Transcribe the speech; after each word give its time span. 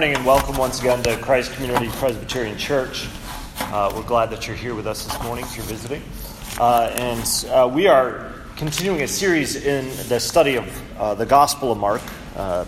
morning 0.00 0.16
and 0.16 0.24
welcome 0.24 0.56
once 0.56 0.80
again 0.80 1.02
to 1.02 1.14
Christ 1.18 1.52
Community 1.52 1.88
Presbyterian 1.88 2.56
Church. 2.56 3.06
Uh, 3.58 3.92
we're 3.94 4.02
glad 4.02 4.30
that 4.30 4.46
you're 4.46 4.56
here 4.56 4.74
with 4.74 4.86
us 4.86 5.04
this 5.04 5.22
morning 5.22 5.44
if 5.44 5.54
you're 5.54 5.66
visiting. 5.66 6.02
Uh, 6.58 6.90
and 6.94 7.44
uh, 7.50 7.68
we 7.70 7.86
are 7.86 8.32
continuing 8.56 9.02
a 9.02 9.06
series 9.06 9.56
in 9.56 9.84
the 10.08 10.18
study 10.18 10.56
of 10.56 10.98
uh, 10.98 11.14
the 11.16 11.26
Gospel 11.26 11.70
of 11.70 11.76
Mark. 11.76 12.00
Uh, 12.34 12.64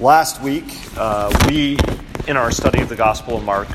last 0.00 0.40
week, 0.40 0.64
uh, 0.96 1.30
we, 1.46 1.76
in 2.26 2.38
our 2.38 2.50
study 2.50 2.80
of 2.80 2.88
the 2.88 2.96
Gospel 2.96 3.36
of 3.36 3.44
Mark, 3.44 3.68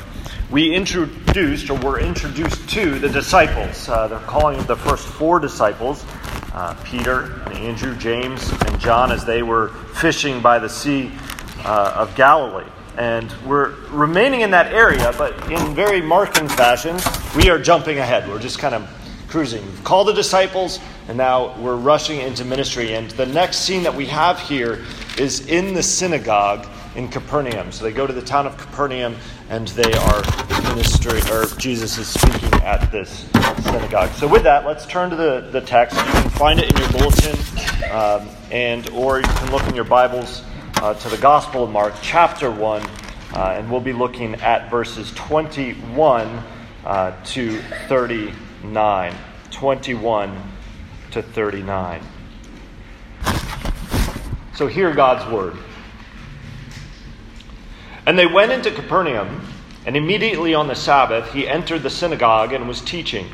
we 0.50 0.74
introduced 0.74 1.70
or 1.70 1.78
were 1.78 2.00
introduced 2.00 2.68
to 2.70 2.98
the 2.98 3.08
disciples. 3.08 3.86
they're 3.86 4.18
calling 4.26 4.60
the 4.64 4.74
first 4.74 5.06
four 5.06 5.38
disciples 5.38 6.04
Peter 6.82 7.44
and 7.46 7.58
Andrew, 7.58 7.94
James, 7.94 8.50
and 8.50 8.80
John 8.80 9.12
as 9.12 9.24
they 9.24 9.44
were 9.44 9.68
fishing 9.94 10.42
by 10.42 10.58
the 10.58 10.68
sea 10.68 11.12
uh, 11.64 11.94
of 11.96 12.14
Galilee. 12.14 12.68
And 12.98 13.32
we're 13.46 13.70
remaining 13.88 14.42
in 14.42 14.50
that 14.50 14.72
area, 14.72 15.14
but 15.16 15.32
in 15.50 15.74
very 15.74 16.02
Markan 16.02 16.50
fashion, 16.50 16.98
we 17.36 17.48
are 17.48 17.58
jumping 17.58 17.98
ahead. 17.98 18.28
We're 18.28 18.38
just 18.38 18.58
kind 18.58 18.74
of 18.74 18.88
cruising. 19.28 19.64
We've 19.64 19.84
called 19.84 20.08
the 20.08 20.12
disciples, 20.12 20.78
and 21.08 21.16
now 21.16 21.58
we're 21.58 21.76
rushing 21.76 22.20
into 22.20 22.44
ministry. 22.44 22.94
And 22.94 23.10
the 23.12 23.24
next 23.24 23.60
scene 23.60 23.82
that 23.84 23.94
we 23.94 24.04
have 24.06 24.38
here 24.40 24.84
is 25.16 25.46
in 25.46 25.72
the 25.72 25.82
synagogue 25.82 26.66
in 26.94 27.08
Capernaum. 27.08 27.72
So 27.72 27.84
they 27.84 27.92
go 27.92 28.06
to 28.06 28.12
the 28.12 28.20
town 28.20 28.46
of 28.46 28.58
Capernaum, 28.58 29.16
and 29.48 29.68
they 29.68 29.94
are 29.94 30.22
ministering, 30.74 31.26
or 31.30 31.46
Jesus 31.56 31.96
is 31.96 32.08
speaking 32.08 32.52
at 32.60 32.92
this 32.92 33.26
synagogue. 33.62 34.10
So 34.10 34.28
with 34.28 34.42
that, 34.42 34.66
let's 34.66 34.84
turn 34.84 35.08
to 35.08 35.16
the, 35.16 35.48
the 35.50 35.62
text. 35.62 35.96
You 35.96 36.02
can 36.02 36.30
find 36.30 36.60
it 36.60 36.70
in 36.70 36.76
your 36.76 36.90
bulletin, 36.90 37.38
um, 37.90 38.28
and 38.50 38.86
or 38.90 39.18
you 39.18 39.26
can 39.26 39.50
look 39.50 39.66
in 39.66 39.74
your 39.74 39.84
Bibles 39.84 40.42
uh, 40.82 40.92
to 40.94 41.08
the 41.08 41.16
Gospel 41.16 41.62
of 41.62 41.70
Mark, 41.70 41.94
chapter 42.02 42.50
1, 42.50 42.82
uh, 42.82 43.54
and 43.56 43.70
we'll 43.70 43.80
be 43.80 43.92
looking 43.92 44.34
at 44.40 44.68
verses 44.68 45.12
21 45.12 46.42
uh, 46.84 47.12
to 47.24 47.62
39. 47.86 49.14
21 49.52 50.42
to 51.12 51.22
39. 51.22 52.02
So, 54.56 54.66
hear 54.66 54.92
God's 54.92 55.32
word. 55.32 55.56
And 58.04 58.18
they 58.18 58.26
went 58.26 58.50
into 58.50 58.72
Capernaum, 58.72 59.46
and 59.86 59.96
immediately 59.96 60.52
on 60.52 60.66
the 60.66 60.74
Sabbath 60.74 61.32
he 61.32 61.46
entered 61.46 61.84
the 61.84 61.90
synagogue 61.90 62.52
and 62.52 62.66
was 62.66 62.80
teaching. 62.80 63.28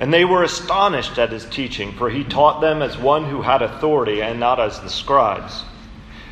And 0.00 0.12
they 0.12 0.24
were 0.24 0.42
astonished 0.42 1.16
at 1.16 1.30
his 1.30 1.44
teaching, 1.44 1.92
for 1.92 2.10
he 2.10 2.24
taught 2.24 2.60
them 2.60 2.82
as 2.82 2.98
one 2.98 3.24
who 3.24 3.40
had 3.40 3.62
authority 3.62 4.20
and 4.20 4.40
not 4.40 4.58
as 4.58 4.80
the 4.80 4.90
scribes. 4.90 5.62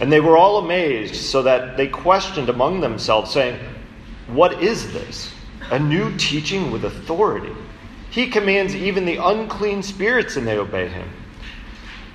And 0.00 0.10
they 0.10 0.20
were 0.20 0.36
all 0.36 0.58
amazed, 0.58 1.16
so 1.16 1.42
that 1.42 1.76
they 1.76 1.88
questioned 1.88 2.48
among 2.48 2.80
themselves, 2.80 3.32
saying, 3.32 3.58
What 4.26 4.62
is 4.62 4.92
this? 4.92 5.32
A 5.70 5.78
new 5.78 6.16
teaching 6.16 6.70
with 6.70 6.84
authority. 6.84 7.52
He 8.10 8.28
commands 8.28 8.74
even 8.74 9.04
the 9.04 9.16
unclean 9.16 9.82
spirits, 9.82 10.36
and 10.36 10.46
they 10.46 10.58
obey 10.58 10.88
him. 10.88 11.08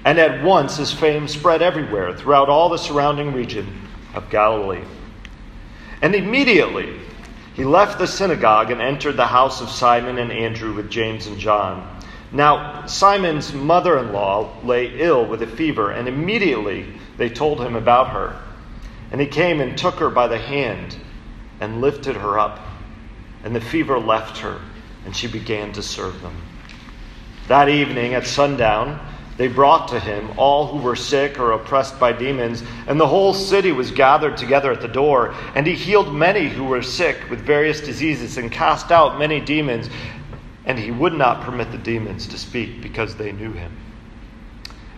And 0.05 0.19
at 0.19 0.43
once 0.43 0.77
his 0.77 0.93
fame 0.93 1.27
spread 1.27 1.61
everywhere 1.61 2.15
throughout 2.15 2.49
all 2.49 2.69
the 2.69 2.77
surrounding 2.77 3.33
region 3.33 3.87
of 4.13 4.29
Galilee. 4.29 4.83
And 6.01 6.13
immediately 6.13 6.99
he 7.55 7.63
left 7.63 7.97
the 7.97 8.05
synagogue 8.05 8.69
and 8.69 8.79
entered 8.79 9.17
the 9.17 9.25
house 9.25 9.61
of 9.61 9.69
Simon 9.69 10.19
and 10.19 10.31
Andrew 10.31 10.73
with 10.73 10.91
James 10.91 11.25
and 11.25 11.39
John. 11.39 11.99
Now, 12.31 12.85
Simon's 12.85 13.51
mother 13.53 13.97
in 13.97 14.13
law 14.13 14.51
lay 14.63 14.99
ill 14.99 15.25
with 15.25 15.41
a 15.41 15.47
fever, 15.47 15.91
and 15.91 16.07
immediately 16.07 16.85
they 17.17 17.29
told 17.29 17.59
him 17.61 17.75
about 17.75 18.09
her. 18.09 18.39
And 19.11 19.19
he 19.21 19.27
came 19.27 19.61
and 19.61 19.77
took 19.77 19.95
her 19.95 20.09
by 20.09 20.27
the 20.27 20.37
hand 20.37 20.95
and 21.59 21.81
lifted 21.81 22.15
her 22.15 22.37
up. 22.37 22.59
And 23.43 23.55
the 23.55 23.61
fever 23.61 23.99
left 23.99 24.37
her, 24.39 24.59
and 25.05 25.15
she 25.15 25.27
began 25.27 25.71
to 25.73 25.81
serve 25.81 26.21
them. 26.21 26.35
That 27.47 27.69
evening 27.69 28.13
at 28.13 28.25
sundown, 28.27 28.99
they 29.37 29.47
brought 29.47 29.87
to 29.89 29.99
him 29.99 30.31
all 30.35 30.67
who 30.67 30.79
were 30.79 30.95
sick 30.95 31.39
or 31.39 31.51
oppressed 31.51 31.99
by 31.99 32.11
demons, 32.11 32.63
and 32.87 32.99
the 32.99 33.07
whole 33.07 33.33
city 33.33 33.71
was 33.71 33.91
gathered 33.91 34.35
together 34.35 34.71
at 34.71 34.81
the 34.81 34.87
door. 34.87 35.33
And 35.55 35.65
he 35.65 35.75
healed 35.75 36.13
many 36.13 36.49
who 36.49 36.65
were 36.65 36.81
sick 36.81 37.17
with 37.29 37.39
various 37.39 37.79
diseases 37.79 38.37
and 38.37 38.51
cast 38.51 38.91
out 38.91 39.19
many 39.19 39.39
demons. 39.39 39.89
And 40.65 40.77
he 40.77 40.91
would 40.91 41.13
not 41.13 41.43
permit 41.43 41.71
the 41.71 41.77
demons 41.77 42.27
to 42.27 42.37
speak 42.37 42.81
because 42.81 43.15
they 43.15 43.31
knew 43.31 43.53
him. 43.53 43.71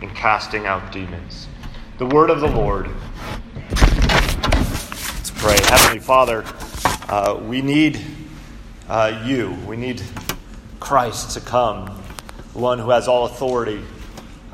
and 0.00 0.14
casting 0.14 0.66
out 0.66 0.92
demons. 0.92 1.48
The 1.98 2.06
word 2.06 2.30
of 2.30 2.40
the 2.40 2.46
Lord. 2.46 2.88
Let's 3.70 5.30
pray. 5.30 5.58
Heavenly 5.64 5.98
Father, 5.98 6.44
uh, 7.08 7.40
we 7.42 7.62
need 7.62 8.00
uh, 8.88 9.22
you. 9.26 9.56
We 9.66 9.76
need 9.76 10.02
Christ 10.78 11.32
to 11.32 11.40
come, 11.40 11.88
one 12.54 12.78
who 12.78 12.90
has 12.90 13.08
all 13.08 13.26
authority. 13.26 13.82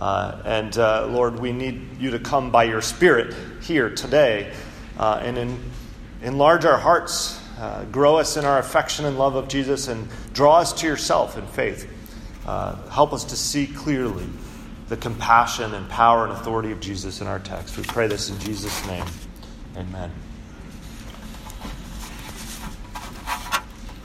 Uh, 0.00 0.40
and 0.44 0.76
uh, 0.78 1.06
Lord, 1.06 1.38
we 1.38 1.52
need 1.52 2.00
you 2.00 2.10
to 2.12 2.18
come 2.18 2.50
by 2.50 2.64
your 2.64 2.80
Spirit 2.80 3.34
here 3.62 3.90
today 3.90 4.52
uh, 4.98 5.20
and 5.22 5.36
in, 5.36 5.70
enlarge 6.22 6.64
our 6.64 6.78
hearts, 6.78 7.40
uh, 7.58 7.84
grow 7.84 8.16
us 8.16 8.36
in 8.36 8.44
our 8.44 8.58
affection 8.58 9.04
and 9.04 9.18
love 9.18 9.36
of 9.36 9.48
Jesus, 9.48 9.88
and 9.88 10.08
draw 10.32 10.58
us 10.58 10.72
to 10.72 10.86
yourself 10.86 11.36
in 11.36 11.46
faith. 11.46 11.90
help 12.44 13.12
us 13.12 13.24
to 13.24 13.36
see 13.36 13.66
clearly 13.66 14.26
the 14.88 14.96
compassion 14.96 15.74
and 15.74 15.88
power 15.88 16.24
and 16.24 16.32
authority 16.32 16.70
of 16.70 16.80
Jesus 16.80 17.20
in 17.20 17.26
our 17.26 17.38
text. 17.38 17.76
We 17.76 17.84
pray 17.84 18.06
this 18.06 18.30
in 18.30 18.38
Jesus' 18.40 18.86
name. 18.86 19.04
Amen. 19.76 20.10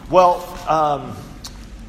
Well, 0.09 0.41
um, 0.67 1.15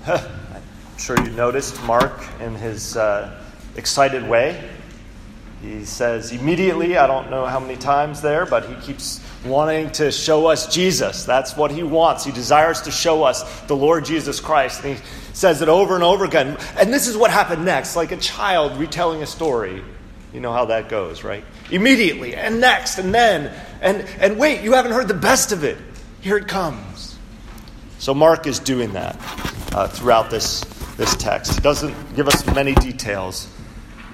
I'm 0.06 0.98
sure 0.98 1.18
you 1.24 1.30
noticed 1.30 1.82
Mark 1.84 2.22
in 2.40 2.54
his 2.54 2.96
uh, 2.96 3.42
excited 3.76 4.28
way. 4.28 4.68
He 5.62 5.84
says 5.84 6.32
immediately, 6.32 6.96
I 6.96 7.06
don't 7.06 7.30
know 7.30 7.44
how 7.44 7.60
many 7.60 7.76
times 7.76 8.22
there, 8.22 8.46
but 8.46 8.66
he 8.66 8.74
keeps 8.76 9.20
wanting 9.44 9.90
to 9.92 10.10
show 10.10 10.46
us 10.46 10.72
Jesus. 10.72 11.24
That's 11.24 11.56
what 11.56 11.70
he 11.70 11.82
wants. 11.82 12.24
He 12.24 12.32
desires 12.32 12.80
to 12.82 12.90
show 12.90 13.24
us 13.24 13.60
the 13.62 13.76
Lord 13.76 14.04
Jesus 14.04 14.40
Christ. 14.40 14.84
And 14.84 14.96
he 14.96 15.02
says 15.32 15.62
it 15.62 15.68
over 15.68 15.94
and 15.94 16.04
over 16.04 16.24
again. 16.24 16.56
And 16.78 16.92
this 16.92 17.06
is 17.06 17.16
what 17.16 17.30
happened 17.30 17.64
next, 17.64 17.96
like 17.96 18.12
a 18.12 18.16
child 18.16 18.78
retelling 18.78 19.22
a 19.22 19.26
story. 19.26 19.82
You 20.32 20.40
know 20.40 20.52
how 20.52 20.66
that 20.66 20.88
goes, 20.88 21.24
right? 21.24 21.44
Immediately, 21.70 22.36
and 22.36 22.60
next, 22.60 22.98
and 22.98 23.12
then, 23.12 23.52
and, 23.80 24.06
and 24.20 24.38
wait, 24.38 24.62
you 24.62 24.72
haven't 24.72 24.92
heard 24.92 25.08
the 25.08 25.14
best 25.14 25.52
of 25.52 25.64
it. 25.64 25.76
Here 26.20 26.36
it 26.36 26.46
comes. 26.46 27.16
So 27.98 28.14
Mark 28.14 28.46
is 28.46 28.58
doing 28.60 28.92
that 28.92 29.16
uh, 29.72 29.88
throughout 29.88 30.30
this, 30.30 30.60
this 30.96 31.14
text. 31.16 31.54
He 31.54 31.60
doesn't 31.60 31.94
give 32.14 32.28
us 32.28 32.46
many 32.54 32.74
details, 32.74 33.48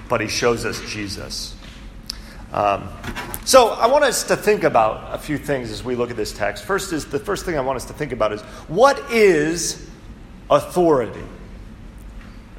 but 0.09 0.21
he 0.21 0.27
shows 0.27 0.65
us 0.65 0.81
Jesus. 0.89 1.55
Um, 2.51 2.89
so 3.45 3.69
I 3.69 3.87
want 3.87 4.03
us 4.03 4.23
to 4.25 4.35
think 4.35 4.63
about 4.63 5.13
a 5.13 5.17
few 5.17 5.37
things 5.37 5.71
as 5.71 5.83
we 5.83 5.95
look 5.95 6.09
at 6.09 6.17
this 6.17 6.33
text. 6.33 6.63
First 6.65 6.93
is 6.93 7.05
the 7.05 7.19
first 7.19 7.45
thing 7.45 7.57
I 7.57 7.61
want 7.61 7.77
us 7.77 7.85
to 7.85 7.93
think 7.93 8.11
about 8.11 8.33
is 8.33 8.41
what 8.67 9.11
is 9.11 9.86
authority? 10.49 11.23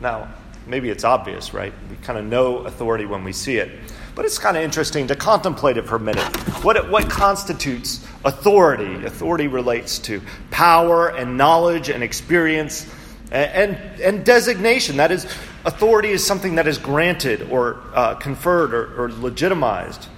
Now, 0.00 0.28
maybe 0.66 0.90
it's 0.90 1.04
obvious, 1.04 1.52
right? 1.54 1.72
We 1.90 1.96
kind 1.96 2.18
of 2.18 2.24
know 2.24 2.58
authority 2.58 3.06
when 3.06 3.24
we 3.24 3.32
see 3.32 3.56
it. 3.56 3.70
But 4.14 4.24
it's 4.24 4.38
kind 4.38 4.56
of 4.56 4.62
interesting 4.62 5.06
to 5.08 5.16
contemplate 5.16 5.76
it 5.76 5.86
for 5.86 5.96
a 5.96 6.00
minute. 6.00 6.24
What, 6.64 6.90
what 6.90 7.08
constitutes 7.08 8.04
authority? 8.24 9.06
Authority 9.06 9.46
relates 9.46 9.98
to 10.00 10.20
power 10.50 11.08
and 11.08 11.36
knowledge 11.36 11.88
and 11.88 12.02
experience 12.02 12.92
and, 13.30 13.76
and, 13.76 14.00
and 14.00 14.26
designation. 14.26 14.96
That 14.96 15.12
is, 15.12 15.24
authority 15.64 16.10
is 16.10 16.26
something 16.26 16.56
that 16.56 16.66
is 16.66 16.78
granted 16.78 17.50
or 17.50 17.80
uh, 17.94 18.14
conferred 18.16 18.74
or, 18.74 19.04
or, 19.04 19.12
legitimized. 19.12 20.08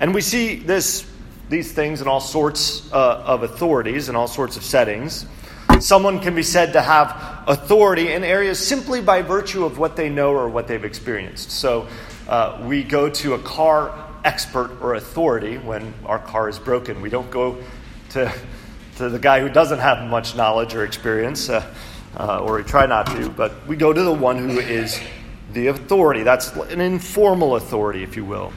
And 0.00 0.14
we 0.14 0.20
see 0.20 0.56
this, 0.56 1.06
these 1.50 1.72
things 1.72 2.00
in 2.00 2.08
all 2.08 2.20
sorts 2.20 2.90
uh, 2.92 3.22
of 3.26 3.42
authorities 3.42 4.08
in 4.08 4.16
all 4.16 4.28
sorts 4.28 4.56
of 4.56 4.64
settings. 4.64 5.26
Someone 5.82 6.20
can 6.20 6.36
be 6.36 6.44
said 6.44 6.74
to 6.74 6.80
have 6.80 7.42
authority 7.48 8.12
in 8.12 8.22
areas 8.22 8.64
simply 8.64 9.02
by 9.02 9.20
virtue 9.20 9.64
of 9.64 9.78
what 9.78 9.96
they 9.96 10.08
know 10.08 10.30
or 10.30 10.48
what 10.48 10.68
they've 10.68 10.84
experienced. 10.84 11.50
So 11.50 11.88
uh, 12.28 12.62
we 12.64 12.84
go 12.84 13.10
to 13.10 13.34
a 13.34 13.38
car 13.40 13.92
expert 14.24 14.70
or 14.80 14.94
authority 14.94 15.58
when 15.58 15.92
our 16.06 16.20
car 16.20 16.48
is 16.48 16.58
broken. 16.58 17.02
We 17.02 17.10
don't 17.10 17.30
go 17.32 17.58
to, 18.10 18.32
to 18.98 19.08
the 19.08 19.18
guy 19.18 19.40
who 19.40 19.48
doesn't 19.48 19.80
have 19.80 20.08
much 20.08 20.36
knowledge 20.36 20.74
or 20.76 20.84
experience, 20.84 21.48
uh, 21.48 21.66
uh, 22.16 22.38
or 22.38 22.58
we 22.58 22.62
try 22.62 22.86
not 22.86 23.06
to, 23.06 23.28
but 23.30 23.66
we 23.66 23.74
go 23.74 23.92
to 23.92 24.02
the 24.02 24.12
one 24.12 24.38
who 24.38 24.60
is 24.60 25.00
the 25.52 25.66
authority. 25.66 26.22
That's 26.22 26.54
an 26.54 26.80
informal 26.80 27.56
authority, 27.56 28.04
if 28.04 28.16
you 28.16 28.24
will. 28.24 28.52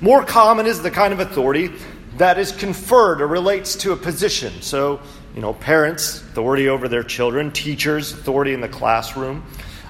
More 0.00 0.24
common 0.24 0.66
is 0.66 0.80
the 0.80 0.90
kind 0.90 1.12
of 1.12 1.18
authority 1.18 1.72
that 2.16 2.38
is 2.38 2.52
conferred 2.52 3.20
or 3.20 3.26
relates 3.26 3.74
to 3.76 3.92
a 3.92 3.96
position. 3.96 4.62
So, 4.62 5.00
you 5.34 5.40
know, 5.40 5.54
parents, 5.54 6.20
authority 6.20 6.68
over 6.68 6.88
their 6.88 7.02
children, 7.02 7.52
teachers, 7.52 8.12
authority 8.12 8.52
in 8.52 8.60
the 8.60 8.68
classroom. 8.68 9.44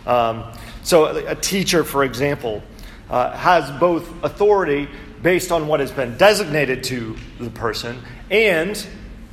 Um, 0.06 0.44
so, 0.82 1.26
a 1.26 1.34
teacher, 1.34 1.84
for 1.84 2.04
example, 2.04 2.62
uh, 3.10 3.36
has 3.36 3.70
both 3.78 4.08
authority 4.24 4.88
based 5.22 5.52
on 5.52 5.66
what 5.66 5.80
has 5.80 5.90
been 5.90 6.16
designated 6.16 6.84
to 6.84 7.16
the 7.38 7.50
person 7.50 8.00
and 8.30 8.86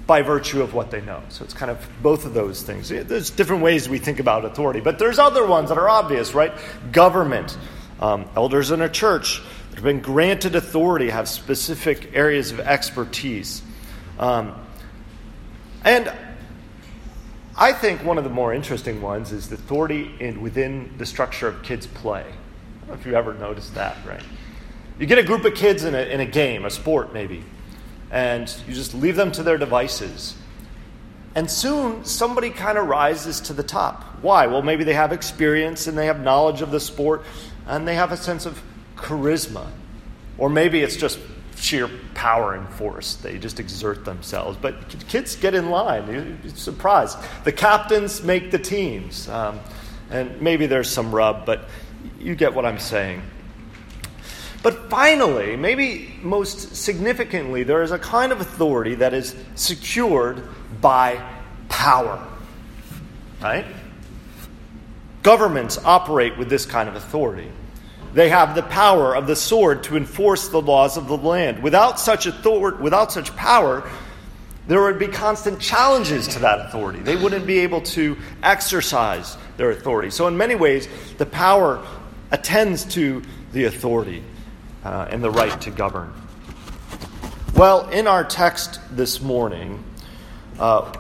by 0.06 0.22
virtue 0.22 0.62
of 0.62 0.74
what 0.74 0.90
they 0.90 1.02
know. 1.02 1.22
So 1.30 1.44
it's 1.44 1.54
kind 1.54 1.70
of 1.70 1.86
both 2.02 2.26
of 2.26 2.34
those 2.34 2.64
things. 2.64 2.90
There's 2.90 3.30
different 3.30 3.62
ways 3.62 3.90
we 3.90 4.00
think 4.00 4.20
about 4.20 4.46
authority, 4.46 4.80
but 4.80 5.00
there's 5.00 5.20
other 5.20 5.46
ones 5.46 5.70
that 5.70 5.78
are 5.78 5.90
obvious, 5.90 6.34
right? 6.34 6.54
Government, 6.92 7.58
um, 8.00 8.30
elders 8.36 8.72
in 8.72 8.82
a 8.82 8.90
church 8.90 9.42
that 9.70 9.76
have 9.76 9.84
been 9.84 10.00
granted 10.00 10.56
authority 10.56 11.10
have 11.10 11.28
specific 11.28 12.16
areas 12.16 12.52
of 12.52 12.62
expertise. 12.62 13.62
Um, 14.18 14.56
and 15.88 16.12
I 17.56 17.72
think 17.72 18.04
one 18.04 18.18
of 18.18 18.26
the 18.26 18.30
more 18.30 18.54
interesting 18.54 19.02
ones 19.02 19.32
is 19.32 19.48
the 19.48 19.56
authority 19.56 20.14
in, 20.20 20.42
within 20.42 20.94
the 20.98 21.06
structure 21.06 21.48
of 21.48 21.64
kids' 21.64 21.88
play. 21.88 22.26
If 22.92 23.06
you 23.06 23.16
ever 23.16 23.34
noticed 23.34 23.74
that, 23.76 23.96
right? 24.06 24.22
You 25.00 25.08
get 25.08 25.18
a 25.18 25.24
group 25.24 25.46
of 25.46 25.56
kids 25.56 25.86
in 25.86 25.96
a, 25.96 26.02
in 26.02 26.20
a 26.20 26.26
game, 26.26 26.66
a 26.66 26.70
sport 26.70 27.14
maybe, 27.14 27.42
and 28.12 28.54
you 28.68 28.74
just 28.74 28.94
leave 28.96 29.16
them 29.16 29.32
to 29.32 29.44
their 29.44 29.58
devices. 29.58 30.36
And 31.36 31.50
soon 31.50 32.04
somebody 32.04 32.50
kind 32.50 32.78
of 32.78 32.88
rises 32.88 33.40
to 33.42 33.54
the 33.54 33.64
top. 33.64 34.04
Why? 34.22 34.46
Well, 34.46 34.64
maybe 34.64 34.84
they 34.84 34.94
have 34.94 35.14
experience 35.14 35.88
and 35.88 35.98
they 35.98 36.08
have 36.08 36.20
knowledge 36.20 36.62
of 36.62 36.72
the 36.72 36.82
sport 36.82 37.24
and 37.66 37.88
they 37.88 37.96
have 37.96 38.12
a 38.12 38.18
sense 38.18 38.46
of 38.46 38.62
charisma. 38.98 39.68
Or 40.38 40.50
maybe 40.50 40.82
it's 40.82 40.98
just 40.98 41.18
sheer 41.58 41.90
power 42.14 42.54
and 42.54 42.68
force. 42.70 43.16
They 43.16 43.38
just 43.38 43.60
exert 43.60 44.06
themselves. 44.06 44.58
But 44.62 44.90
kids 45.08 45.36
get 45.36 45.56
in 45.56 45.70
line. 45.70 46.40
You're 46.44 46.56
surprised. 46.56 47.18
The 47.44 47.52
captains 47.52 48.24
make 48.24 48.52
the 48.52 48.60
teams. 48.60 49.28
Um, 49.28 49.60
and 50.10 50.42
maybe 50.42 50.68
there's 50.68 50.90
some 50.90 51.14
rub, 51.14 51.46
but 51.46 51.68
you 52.20 52.36
get 52.36 52.54
what 52.54 52.66
I'm 52.66 52.80
saying. 52.80 53.22
But 54.64 54.90
finally, 54.90 55.56
maybe 55.56 56.16
most 56.22 56.76
significantly, 56.76 57.64
there 57.64 57.84
is 57.84 57.92
a 57.92 58.00
kind 58.00 58.32
of 58.32 58.42
authority 58.42 58.96
that 58.96 59.14
is 59.14 59.36
secured 59.56 60.48
by 60.82 61.22
power. 61.70 62.26
Right? 63.42 63.66
Governments 65.24 65.78
operate 65.84 66.38
with 66.38 66.50
this 66.50 66.66
kind 66.66 66.90
of 66.90 66.96
authority. 66.96 67.52
They 68.14 68.30
have 68.30 68.56
the 68.56 68.64
power 68.64 69.16
of 69.16 69.28
the 69.28 69.36
sword 69.36 69.84
to 69.84 69.98
enforce 69.98 70.48
the 70.48 70.62
laws 70.62 70.98
of 70.98 71.08
the 71.08 71.18
land. 71.18 71.62
Without 71.62 72.00
such 72.00 72.26
authority, 72.26 72.82
without 72.82 73.12
such 73.12 73.36
power, 73.36 73.88
there 74.68 74.82
would 74.82 75.00
be 75.00 75.08
constant 75.08 75.60
challenges 75.60 76.28
to 76.30 76.40
that 76.40 76.60
authority. 76.60 77.00
They 77.00 77.16
wouldn't 77.16 77.46
be 77.46 77.60
able 77.60 77.82
to 77.82 78.18
exercise 78.44 79.38
their 79.56 79.72
authority. 79.72 80.10
So, 80.10 80.28
in 80.28 80.38
many 80.38 80.56
ways, 80.56 80.88
the 81.18 81.26
power 81.26 81.86
attends 82.32 82.86
to 82.86 83.22
the 83.54 83.66
authority 83.66 84.24
uh, 84.84 85.08
and 85.10 85.24
the 85.24 85.32
right 85.32 85.60
to 85.62 85.72
govern. 85.72 86.14
Well, 87.56 87.90
in 87.90 88.08
our 88.08 88.24
text 88.24 88.80
this 88.92 89.22
morning, 89.22 89.84
uh, 90.60 90.94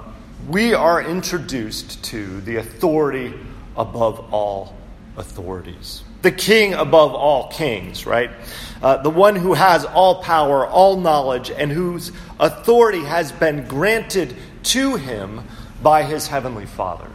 we 0.47 0.73
are 0.73 1.01
introduced 1.01 2.03
to 2.05 2.41
the 2.41 2.57
authority 2.57 3.33
above 3.75 4.33
all 4.33 4.75
authorities 5.17 6.03
the 6.21 6.31
king 6.31 6.73
above 6.73 7.13
all 7.13 7.49
kings, 7.49 8.05
right? 8.05 8.31
Uh, 8.81 8.97
the 8.97 9.09
one 9.09 9.35
who 9.35 9.53
has 9.53 9.85
all 9.85 10.21
power, 10.21 10.65
all 10.65 10.97
knowledge, 10.97 11.49
and 11.49 11.71
whose 11.71 12.11
authority 12.39 13.03
has 13.03 13.31
been 13.31 13.67
granted 13.67 14.35
to 14.63 14.95
him 14.95 15.41
by 15.81 16.03
his 16.03 16.27
heavenly 16.27 16.65
Father. 16.65 17.09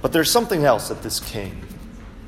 But 0.00 0.12
there's 0.12 0.30
something 0.30 0.64
else 0.64 0.88
that 0.88 1.02
this 1.02 1.20
king, 1.20 1.60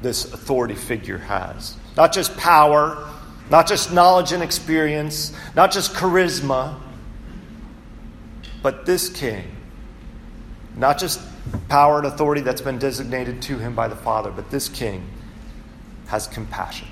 this 0.02 0.32
authority 0.32 0.74
figure, 0.74 1.18
has. 1.18 1.76
Not 1.96 2.12
just 2.12 2.36
power, 2.36 3.08
not 3.50 3.66
just 3.66 3.92
knowledge 3.92 4.32
and 4.32 4.42
experience, 4.42 5.32
not 5.54 5.72
just 5.72 5.92
charisma, 5.92 6.78
but 8.62 8.86
this 8.86 9.08
king, 9.08 9.44
not 10.76 10.98
just 10.98 11.20
power 11.68 11.98
and 11.98 12.06
authority 12.06 12.40
that's 12.40 12.60
been 12.60 12.78
designated 12.78 13.40
to 13.42 13.58
him 13.58 13.74
by 13.74 13.88
the 13.88 13.96
Father, 13.96 14.30
but 14.30 14.50
this 14.50 14.68
king 14.68 15.08
has 16.08 16.26
compassion. 16.26 16.88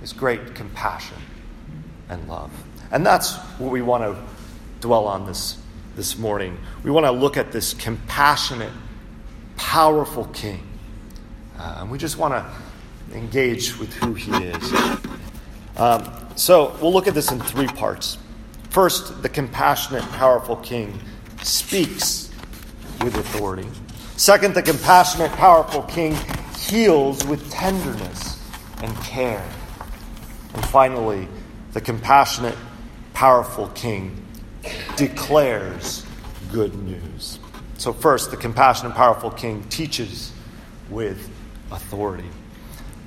His 0.00 0.12
great 0.12 0.54
compassion 0.54 1.18
and 2.08 2.26
love. 2.28 2.50
And 2.90 3.06
that's 3.06 3.36
what 3.58 3.70
we 3.70 3.82
want 3.82 4.02
to 4.02 4.16
dwell 4.80 5.06
on 5.06 5.24
this, 5.26 5.58
this 5.94 6.18
morning. 6.18 6.58
We 6.82 6.90
want 6.90 7.06
to 7.06 7.12
look 7.12 7.36
at 7.36 7.52
this 7.52 7.72
compassionate, 7.74 8.72
powerful 9.56 10.24
king. 10.26 10.66
Uh, 11.56 11.78
and 11.80 11.90
we 11.90 11.98
just 11.98 12.18
want 12.18 12.34
to 12.34 13.16
engage 13.16 13.78
with 13.78 13.92
who 13.94 14.14
he 14.14 14.32
is. 14.32 14.72
Um, 15.76 16.10
so 16.34 16.76
we'll 16.82 16.92
look 16.92 17.06
at 17.06 17.14
this 17.14 17.30
in 17.30 17.40
three 17.40 17.68
parts. 17.68 18.18
First, 18.70 19.22
the 19.22 19.28
compassionate, 19.28 20.02
powerful 20.12 20.56
king 20.56 20.98
speaks 21.42 22.31
with 23.02 23.16
authority. 23.16 23.68
Second, 24.16 24.54
the 24.54 24.62
compassionate, 24.62 25.32
powerful 25.32 25.82
king 25.82 26.16
heals 26.56 27.24
with 27.26 27.50
tenderness 27.50 28.38
and 28.82 28.94
care. 28.98 29.44
And 30.54 30.64
finally, 30.66 31.28
the 31.72 31.80
compassionate, 31.80 32.56
powerful 33.14 33.68
king 33.68 34.24
declares 34.96 36.04
good 36.52 36.74
news. 36.82 37.38
So, 37.78 37.92
first, 37.92 38.30
the 38.30 38.36
compassionate, 38.36 38.94
powerful 38.94 39.30
king 39.30 39.64
teaches 39.64 40.32
with 40.88 41.28
authority. 41.70 42.28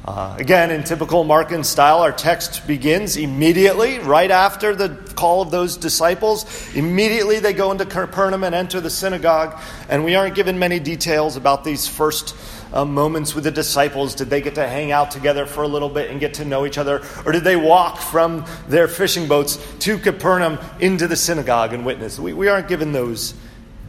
Uh, 0.06 0.36
again, 0.38 0.70
in 0.70 0.84
typical 0.84 1.26
Markan 1.26 1.66
style, 1.66 2.02
our 2.02 2.12
text 2.12 2.68
begins 2.68 3.18
immediately, 3.18 3.98
right 3.98 4.30
after 4.30 4.76
the 4.76 4.90
call 5.16 5.42
of 5.42 5.50
those 5.50 5.78
disciples. 5.78 6.46
Immediately 6.76 7.40
they 7.40 7.54
go 7.54 7.72
into 7.72 7.88
Capernaum 7.88 8.44
and 8.44 8.54
enter 8.54 8.80
the 8.80 8.92
synagogue, 8.92 9.60
and 9.90 10.06
we 10.06 10.14
aren't 10.14 10.36
given 10.36 10.60
many 10.60 10.80
details 10.80 11.38
about 11.38 11.64
these 11.64 11.88
first 11.88 12.36
uh, 12.72 12.86
moments 12.86 13.34
with 13.34 13.46
the 13.46 13.52
disciples. 13.52 14.14
Did 14.14 14.30
they 14.30 14.42
get 14.42 14.54
to 14.56 14.68
hang 14.68 14.92
out 14.92 15.10
together 15.10 15.48
for 15.48 15.64
a 15.64 15.68
little 15.68 15.90
bit 15.90 16.12
and 16.12 16.20
get 16.20 16.36
to 16.36 16.46
know 16.46 16.68
each 16.68 16.78
other? 16.78 17.02
Or 17.26 17.32
did 17.32 17.44
they 17.44 17.56
walk 17.56 17.98
from 17.98 18.46
their 18.68 18.88
fishing 18.88 19.28
boats 19.28 19.58
to 19.80 19.98
Capernaum 19.98 20.60
into 20.80 21.08
the 21.08 21.16
synagogue 21.16 21.74
and 21.74 21.84
witness? 21.84 22.20
We, 22.20 22.32
we 22.34 22.48
aren't 22.48 22.68
given 22.68 22.92
those 22.92 23.34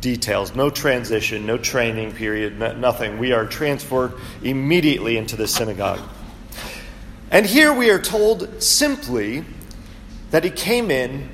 details. 0.07 0.55
No 0.55 0.71
transition, 0.71 1.47
no 1.47 1.59
training 1.59 2.13
period, 2.13 2.61
nothing. 2.79 3.19
We 3.19 3.33
are 3.33 3.45
transferred 3.45 4.13
immediately 4.41 5.17
into 5.17 5.35
the 5.35 5.49
synagogue. 5.49 5.99
And 7.33 7.45
here 7.45 7.73
we 7.73 7.91
are 7.91 8.01
told 8.01 8.63
simply 8.63 9.45
that 10.31 10.45
he 10.45 10.51
came 10.51 10.93
in 10.93 11.29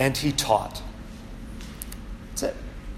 and 0.00 0.16
he 0.16 0.32
taught. 0.32 0.82
That's 2.30 2.42
it. 2.42 2.56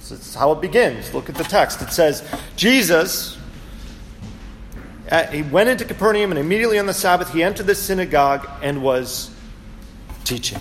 That's 0.08 0.34
how 0.34 0.52
it 0.52 0.62
begins. 0.62 1.12
Look 1.12 1.28
at 1.28 1.34
the 1.34 1.44
text. 1.44 1.82
It 1.82 1.92
says, 1.92 2.26
Jesus, 2.56 3.36
uh, 5.10 5.26
he 5.26 5.42
went 5.42 5.68
into 5.68 5.84
Capernaum, 5.84 6.30
and 6.30 6.38
immediately 6.38 6.78
on 6.78 6.86
the 6.86 6.94
Sabbath, 6.94 7.34
he 7.34 7.42
entered 7.42 7.66
the 7.66 7.74
synagogue 7.74 8.48
and 8.62 8.82
was 8.82 9.30
teaching. 10.24 10.60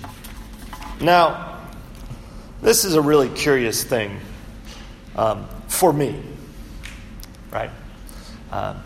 Now, 1.00 1.62
this 2.62 2.84
is 2.84 2.96
a 2.96 3.02
really 3.02 3.30
curious 3.30 3.82
thing 3.82 4.20
um, 5.16 5.48
for 5.68 5.94
me, 5.94 6.22
right? 7.52 7.72
Um, 8.52 8.82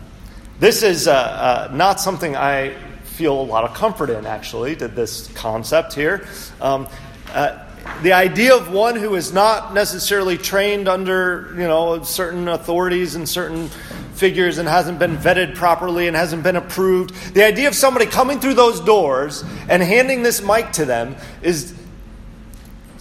This 0.58 0.82
is 0.82 1.08
uh, 1.08 1.12
uh, 1.12 1.74
not 1.74 2.00
something 2.00 2.36
I 2.36 2.74
feel 3.04 3.40
a 3.40 3.42
lot 3.42 3.64
of 3.64 3.74
comfort 3.74 4.10
in, 4.10 4.26
actually, 4.26 4.76
to 4.76 4.88
this 4.88 5.28
concept 5.28 5.94
here. 5.94 6.26
Um, 6.60 6.86
uh, 7.32 7.64
the 8.02 8.12
idea 8.12 8.54
of 8.54 8.72
one 8.72 8.96
who 8.96 9.14
is 9.14 9.32
not 9.32 9.74
necessarily 9.74 10.38
trained 10.38 10.88
under 10.88 11.52
you 11.56 11.66
know 11.66 12.02
certain 12.02 12.48
authorities 12.48 13.14
and 13.14 13.28
certain 13.28 13.68
figures 14.14 14.58
and 14.58 14.68
hasn't 14.68 14.98
been 14.98 15.16
vetted 15.16 15.54
properly 15.54 16.06
and 16.06 16.16
hasn't 16.16 16.42
been 16.42 16.56
approved 16.56 17.14
the 17.34 17.42
idea 17.42 17.68
of 17.68 17.74
somebody 17.74 18.06
coming 18.06 18.38
through 18.38 18.54
those 18.54 18.80
doors 18.80 19.44
and 19.68 19.82
handing 19.82 20.22
this 20.22 20.42
mic 20.42 20.72
to 20.72 20.84
them 20.84 21.16
is 21.42 21.74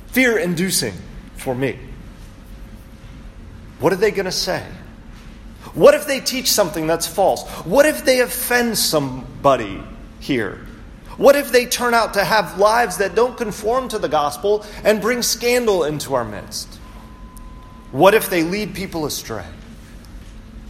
fear 0.07 0.37
inducing 0.37 0.93
for 1.35 1.53
me 1.53 1.77
what 3.79 3.93
are 3.93 3.97
they 3.97 4.11
going 4.11 4.25
to 4.25 4.31
say 4.31 4.65
what 5.73 5.93
if 5.93 6.07
they 6.07 6.19
teach 6.19 6.51
something 6.51 6.87
that's 6.87 7.07
false 7.07 7.47
what 7.65 7.85
if 7.85 8.05
they 8.05 8.21
offend 8.21 8.77
somebody 8.77 9.81
here 10.19 10.65
what 11.19 11.35
if 11.35 11.51
they 11.51 11.65
turn 11.65 11.93
out 11.93 12.13
to 12.13 12.23
have 12.23 12.57
lives 12.57 12.95
that 12.99 13.13
don't 13.13 13.37
conform 13.37 13.89
to 13.89 13.99
the 13.99 14.07
gospel 14.07 14.65
and 14.85 15.01
bring 15.01 15.21
scandal 15.21 15.83
into 15.83 16.13
our 16.13 16.23
midst? 16.23 16.75
What 17.91 18.13
if 18.13 18.29
they 18.29 18.41
lead 18.41 18.73
people 18.73 19.05
astray? 19.05 19.45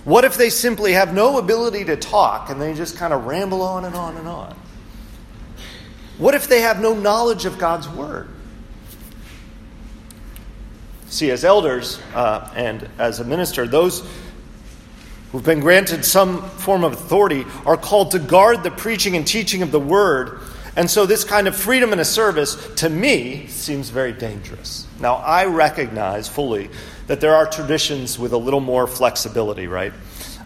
What 0.06 0.26
if 0.26 0.38
they 0.38 0.50
simply 0.50 0.94
have 0.94 1.14
no 1.14 1.38
ability 1.38 1.86
to 1.86 1.96
talk 1.96 2.50
and 2.50 2.60
they 2.60 2.74
just 2.74 2.98
kind 2.98 3.14
of 3.14 3.28
ramble 3.28 3.62
on 3.62 3.86
and 3.86 3.94
on 3.94 4.18
and 4.18 4.28
on? 4.28 4.56
What 6.18 6.34
if 6.34 6.48
they 6.48 6.62
have 6.62 6.82
no 6.82 6.96
knowledge 6.96 7.46
of 7.46 7.60
God's 7.60 7.88
Word? 7.88 8.28
See, 11.10 11.32
as 11.32 11.44
elders 11.44 12.00
uh, 12.14 12.52
and 12.56 12.88
as 13.00 13.20
a 13.20 13.24
minister, 13.24 13.68
those 13.68 14.08
who've 15.32 15.44
been 15.44 15.60
granted 15.60 16.06
some 16.06 16.44
form 16.44 16.84
of 16.84 16.94
authority 16.94 17.46
are 17.66 17.78
called 17.78 18.12
to 18.12 18.20
guard 18.20 18.62
the 18.62 18.70
preaching 18.70 19.16
and 19.16 19.26
teaching 19.26 19.64
of 19.64 19.72
the 19.72 19.80
word. 19.80 20.40
And 20.76 20.90
so, 20.90 21.08
this 21.08 21.24
kind 21.24 21.48
of 21.48 21.56
freedom 21.56 21.94
in 21.94 22.00
a 22.00 22.06
service, 22.06 22.56
to 22.76 22.90
me, 22.90 23.48
seems 23.48 23.90
very 23.90 24.14
dangerous. 24.14 24.88
Now, 25.00 25.16
I 25.16 25.46
recognize 25.46 26.30
fully 26.30 26.70
that 27.08 27.20
there 27.20 27.36
are 27.36 27.48
traditions 27.48 28.20
with 28.20 28.32
a 28.34 28.38
little 28.38 28.60
more 28.60 28.86
flexibility, 28.86 29.66
right? 29.66 29.94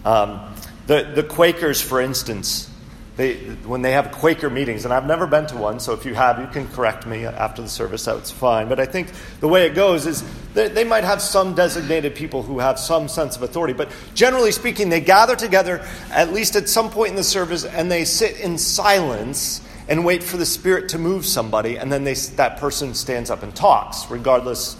Um, 0.05 0.55
the, 0.88 1.12
the 1.13 1.24
Quakers, 1.24 1.82
for 1.82 2.00
instance, 2.00 2.70
they, 3.15 3.36
when 3.65 3.84
they 3.84 3.91
have 3.91 4.12
Quaker 4.12 4.50
meetings, 4.50 4.86
and 4.86 4.93
I've 4.93 5.05
never 5.05 5.27
been 5.27 5.46
to 5.48 5.58
one, 5.58 5.79
so 5.79 5.93
if 5.93 6.03
you 6.03 6.15
have, 6.15 6.39
you 6.39 6.48
can 6.48 6.67
correct 6.70 7.05
me 7.05 7.25
after 7.25 7.62
the 7.62 7.70
service, 7.70 8.05
that's 8.05 8.32
fine. 8.32 8.67
But 8.67 8.79
I 8.79 8.88
think 8.88 9.10
the 9.39 9.48
way 9.48 9.67
it 9.67 9.75
goes 9.75 10.08
is 10.08 10.24
they, 10.55 10.67
they 10.67 10.84
might 10.84 11.03
have 11.03 11.22
some 11.22 11.53
designated 11.53 12.15
people 12.15 12.41
who 12.41 12.58
have 12.58 12.79
some 12.79 13.08
sense 13.08 13.36
of 13.36 13.43
authority. 13.43 13.74
But 13.74 13.91
generally 14.15 14.51
speaking, 14.51 14.89
they 14.89 15.00
gather 15.00 15.36
together, 15.36 15.86
at 16.10 16.34
least 16.34 16.55
at 16.55 16.67
some 16.67 16.89
point 16.89 17.12
in 17.12 17.15
the 17.15 17.24
service, 17.24 17.65
and 17.65 17.91
they 17.91 18.03
sit 18.03 18.39
in 18.39 18.58
silence 18.58 19.62
and 19.88 20.03
wait 20.03 20.24
for 20.24 20.38
the 20.38 20.46
Spirit 20.46 20.89
to 20.89 20.98
move 20.98 21.24
somebody, 21.24 21.77
and 21.77 21.91
then 21.91 22.03
they, 22.03 22.15
that 22.15 22.58
person 22.58 22.96
stands 22.96 23.29
up 23.29 23.43
and 23.43 23.55
talks, 23.55 24.10
regardless 24.10 24.75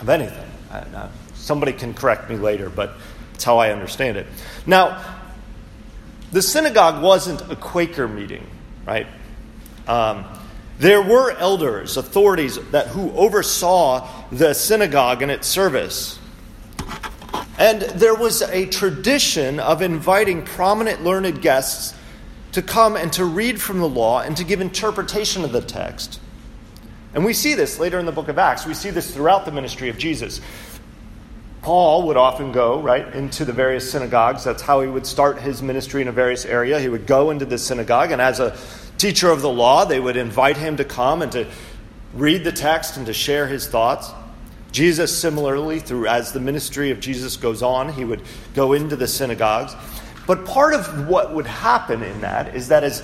of 0.00 0.08
anything. 0.08 0.48
Uh, 0.70 1.08
somebody 1.34 1.72
can 1.72 1.92
correct 1.92 2.30
me 2.30 2.36
later, 2.36 2.70
but 2.70 2.94
it's 3.34 3.42
how 3.42 3.58
I 3.58 3.72
understand 3.72 4.16
it. 4.16 4.28
Now, 4.64 5.19
the 6.32 6.42
synagogue 6.42 7.02
wasn't 7.02 7.50
a 7.50 7.56
Quaker 7.56 8.06
meeting, 8.06 8.46
right? 8.86 9.06
Um, 9.86 10.24
there 10.78 11.02
were 11.02 11.32
elders, 11.32 11.96
authorities 11.96 12.58
that 12.70 12.88
who 12.88 13.10
oversaw 13.12 14.08
the 14.30 14.54
synagogue 14.54 15.22
and 15.22 15.30
its 15.30 15.46
service. 15.46 16.18
And 17.58 17.82
there 17.82 18.14
was 18.14 18.40
a 18.40 18.66
tradition 18.66 19.60
of 19.60 19.82
inviting 19.82 20.44
prominent 20.44 21.04
learned 21.04 21.42
guests 21.42 21.94
to 22.52 22.62
come 22.62 22.96
and 22.96 23.12
to 23.12 23.24
read 23.24 23.60
from 23.60 23.80
the 23.80 23.88
law 23.88 24.22
and 24.22 24.36
to 24.36 24.44
give 24.44 24.60
interpretation 24.60 25.44
of 25.44 25.52
the 25.52 25.60
text. 25.60 26.20
And 27.12 27.24
we 27.24 27.32
see 27.32 27.54
this 27.54 27.78
later 27.78 27.98
in 27.98 28.06
the 28.06 28.12
book 28.12 28.28
of 28.28 28.38
Acts. 28.38 28.66
We 28.66 28.74
see 28.74 28.90
this 28.90 29.12
throughout 29.12 29.44
the 29.44 29.52
ministry 29.52 29.88
of 29.88 29.98
Jesus. 29.98 30.40
Paul 31.62 32.06
would 32.06 32.16
often 32.16 32.52
go, 32.52 32.80
right, 32.80 33.14
into 33.14 33.44
the 33.44 33.52
various 33.52 33.90
synagogues. 33.90 34.44
That's 34.44 34.62
how 34.62 34.80
he 34.80 34.88
would 34.88 35.06
start 35.06 35.38
his 35.40 35.60
ministry 35.60 36.00
in 36.00 36.08
a 36.08 36.12
various 36.12 36.46
area. 36.46 36.80
He 36.80 36.88
would 36.88 37.06
go 37.06 37.30
into 37.30 37.44
the 37.44 37.58
synagogue, 37.58 38.12
and 38.12 38.20
as 38.20 38.40
a 38.40 38.56
teacher 38.96 39.30
of 39.30 39.42
the 39.42 39.50
law, 39.50 39.84
they 39.84 40.00
would 40.00 40.16
invite 40.16 40.56
him 40.56 40.76
to 40.78 40.84
come 40.84 41.20
and 41.20 41.30
to 41.32 41.46
read 42.14 42.44
the 42.44 42.52
text 42.52 42.96
and 42.96 43.06
to 43.06 43.12
share 43.12 43.46
his 43.46 43.66
thoughts. 43.66 44.10
Jesus, 44.72 45.16
similarly, 45.16 45.80
through 45.80 46.06
as 46.06 46.32
the 46.32 46.40
ministry 46.40 46.90
of 46.90 47.00
Jesus 47.00 47.36
goes 47.36 47.62
on, 47.62 47.92
he 47.92 48.04
would 48.04 48.22
go 48.54 48.72
into 48.72 48.96
the 48.96 49.06
synagogues. 49.06 49.74
But 50.26 50.46
part 50.46 50.74
of 50.74 51.08
what 51.08 51.34
would 51.34 51.46
happen 51.46 52.02
in 52.02 52.20
that 52.22 52.54
is 52.54 52.68
that 52.68 52.84
as 52.84 53.02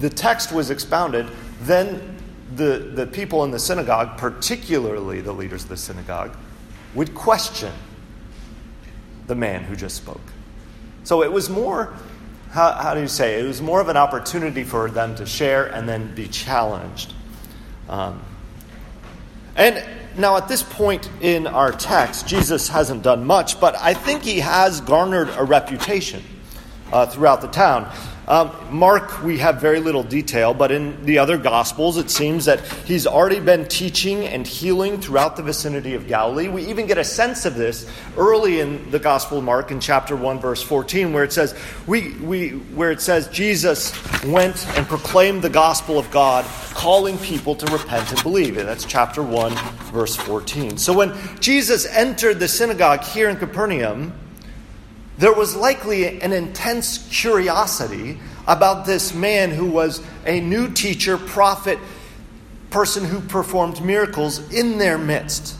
the 0.00 0.10
text 0.10 0.52
was 0.52 0.70
expounded, 0.70 1.26
then 1.62 2.18
the, 2.54 2.90
the 2.94 3.06
people 3.06 3.44
in 3.44 3.50
the 3.50 3.58
synagogue, 3.58 4.18
particularly 4.18 5.20
the 5.20 5.32
leaders 5.32 5.62
of 5.62 5.68
the 5.70 5.76
synagogue, 5.76 6.36
would 6.94 7.14
question 7.14 7.72
the 9.26 9.34
man 9.34 9.64
who 9.64 9.76
just 9.76 9.96
spoke. 9.96 10.20
So 11.04 11.22
it 11.22 11.32
was 11.32 11.50
more, 11.50 11.94
how, 12.50 12.72
how 12.72 12.94
do 12.94 13.00
you 13.00 13.08
say, 13.08 13.40
it 13.40 13.44
was 13.44 13.60
more 13.60 13.80
of 13.80 13.88
an 13.88 13.96
opportunity 13.96 14.64
for 14.64 14.90
them 14.90 15.14
to 15.16 15.26
share 15.26 15.66
and 15.66 15.88
then 15.88 16.14
be 16.14 16.28
challenged. 16.28 17.12
Um, 17.88 18.22
and 19.56 19.84
now, 20.16 20.36
at 20.36 20.46
this 20.46 20.62
point 20.62 21.08
in 21.20 21.46
our 21.46 21.72
text, 21.72 22.28
Jesus 22.28 22.68
hasn't 22.68 23.02
done 23.02 23.24
much, 23.24 23.60
but 23.60 23.76
I 23.80 23.94
think 23.94 24.22
he 24.22 24.38
has 24.40 24.80
garnered 24.80 25.28
a 25.36 25.42
reputation 25.42 26.22
uh, 26.92 27.06
throughout 27.06 27.40
the 27.40 27.48
town. 27.48 27.92
Um, 28.26 28.52
Mark, 28.70 29.22
we 29.22 29.38
have 29.38 29.60
very 29.60 29.80
little 29.80 30.02
detail, 30.02 30.54
but 30.54 30.72
in 30.72 31.04
the 31.04 31.18
other 31.18 31.36
Gospels, 31.36 31.98
it 31.98 32.10
seems 32.10 32.46
that 32.46 32.60
he's 32.86 33.06
already 33.06 33.38
been 33.38 33.66
teaching 33.68 34.24
and 34.24 34.46
healing 34.46 35.00
throughout 35.00 35.36
the 35.36 35.42
vicinity 35.42 35.94
of 35.94 36.08
Galilee. 36.08 36.48
We 36.48 36.64
even 36.66 36.86
get 36.86 36.96
a 36.96 37.04
sense 37.04 37.44
of 37.44 37.54
this 37.54 37.86
early 38.16 38.60
in 38.60 38.90
the 38.90 38.98
Gospel 38.98 39.38
of 39.38 39.44
Mark 39.44 39.70
in 39.70 39.78
chapter 39.78 40.16
1, 40.16 40.40
verse 40.40 40.62
14, 40.62 41.12
where 41.12 41.24
it 41.24 41.32
says, 41.32 41.54
we, 41.86 42.12
we, 42.14 42.50
where 42.50 42.90
it 42.90 43.02
says 43.02 43.28
Jesus 43.28 43.92
went 44.24 44.66
and 44.76 44.86
proclaimed 44.86 45.42
the 45.42 45.50
gospel 45.50 45.98
of 45.98 46.10
God, 46.10 46.46
calling 46.74 47.18
people 47.18 47.54
to 47.54 47.70
repent 47.72 48.10
and 48.10 48.22
believe. 48.22 48.56
And 48.56 48.66
that's 48.66 48.86
chapter 48.86 49.22
1, 49.22 49.52
verse 49.92 50.16
14. 50.16 50.78
So 50.78 50.94
when 50.94 51.14
Jesus 51.40 51.84
entered 51.86 52.40
the 52.40 52.48
synagogue 52.48 53.04
here 53.04 53.28
in 53.28 53.36
Capernaum, 53.36 54.14
there 55.24 55.32
was 55.32 55.56
likely 55.56 56.20
an 56.20 56.34
intense 56.34 57.08
curiosity 57.08 58.18
about 58.46 58.84
this 58.84 59.14
man 59.14 59.50
who 59.50 59.64
was 59.64 60.02
a 60.26 60.38
new 60.38 60.70
teacher, 60.70 61.16
prophet, 61.16 61.78
person 62.68 63.06
who 63.06 63.22
performed 63.22 63.82
miracles 63.82 64.52
in 64.52 64.76
their 64.76 64.98
midst. 64.98 65.56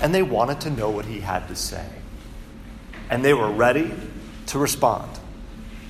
And 0.00 0.14
they 0.14 0.22
wanted 0.22 0.62
to 0.62 0.70
know 0.70 0.88
what 0.88 1.04
he 1.04 1.20
had 1.20 1.46
to 1.48 1.56
say. 1.56 1.86
And 3.10 3.22
they 3.22 3.34
were 3.34 3.50
ready 3.50 3.92
to 4.46 4.58
respond, 4.58 5.10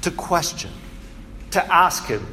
to 0.03 0.11
question, 0.11 0.73
to 1.53 1.65
ask 1.73 2.07
him. 2.07 2.27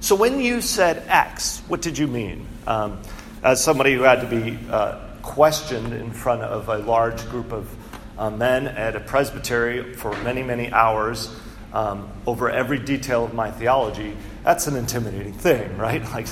So 0.00 0.16
when 0.16 0.40
you 0.40 0.62
said 0.62 1.04
X, 1.06 1.60
what 1.68 1.82
did 1.82 1.98
you 1.98 2.06
mean? 2.06 2.46
Um, 2.66 2.98
as 3.42 3.62
somebody 3.62 3.92
who 3.92 4.04
had 4.04 4.22
to 4.22 4.26
be 4.26 4.58
uh, 4.70 4.98
questioned 5.20 5.92
in 5.92 6.12
front 6.12 6.40
of 6.40 6.70
a 6.70 6.78
large 6.78 7.22
group 7.28 7.52
of 7.52 7.68
um, 8.18 8.38
men 8.38 8.66
at 8.66 8.96
a 8.96 9.00
presbytery 9.00 9.94
for 9.94 10.16
many, 10.22 10.42
many 10.42 10.72
hours 10.72 11.34
um, 11.72 12.10
over 12.26 12.50
every 12.50 12.78
detail 12.78 13.24
of 13.24 13.34
my 13.34 13.50
theology, 13.50 14.16
that's 14.44 14.66
an 14.66 14.76
intimidating 14.76 15.32
thing, 15.32 15.76
right? 15.78 16.02
Like 16.10 16.26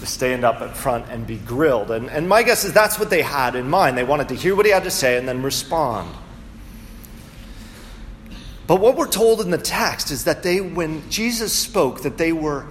to 0.00 0.06
stand 0.06 0.44
up 0.44 0.60
at 0.60 0.76
front 0.76 1.06
and 1.10 1.26
be 1.26 1.36
grilled. 1.36 1.90
And, 1.90 2.08
and 2.10 2.28
my 2.28 2.42
guess 2.42 2.64
is 2.64 2.72
that's 2.72 2.98
what 2.98 3.10
they 3.10 3.22
had 3.22 3.54
in 3.54 3.68
mind. 3.68 3.96
They 3.96 4.04
wanted 4.04 4.28
to 4.28 4.34
hear 4.34 4.54
what 4.54 4.66
he 4.66 4.72
had 4.72 4.84
to 4.84 4.90
say 4.90 5.16
and 5.16 5.26
then 5.26 5.42
respond. 5.42 6.14
But 8.66 8.80
what 8.80 8.96
we're 8.96 9.08
told 9.08 9.40
in 9.40 9.50
the 9.50 9.58
text 9.58 10.10
is 10.10 10.24
that 10.24 10.42
they, 10.42 10.60
when 10.60 11.08
Jesus 11.10 11.52
spoke, 11.52 12.02
that 12.02 12.16
they 12.16 12.32
were 12.32 12.66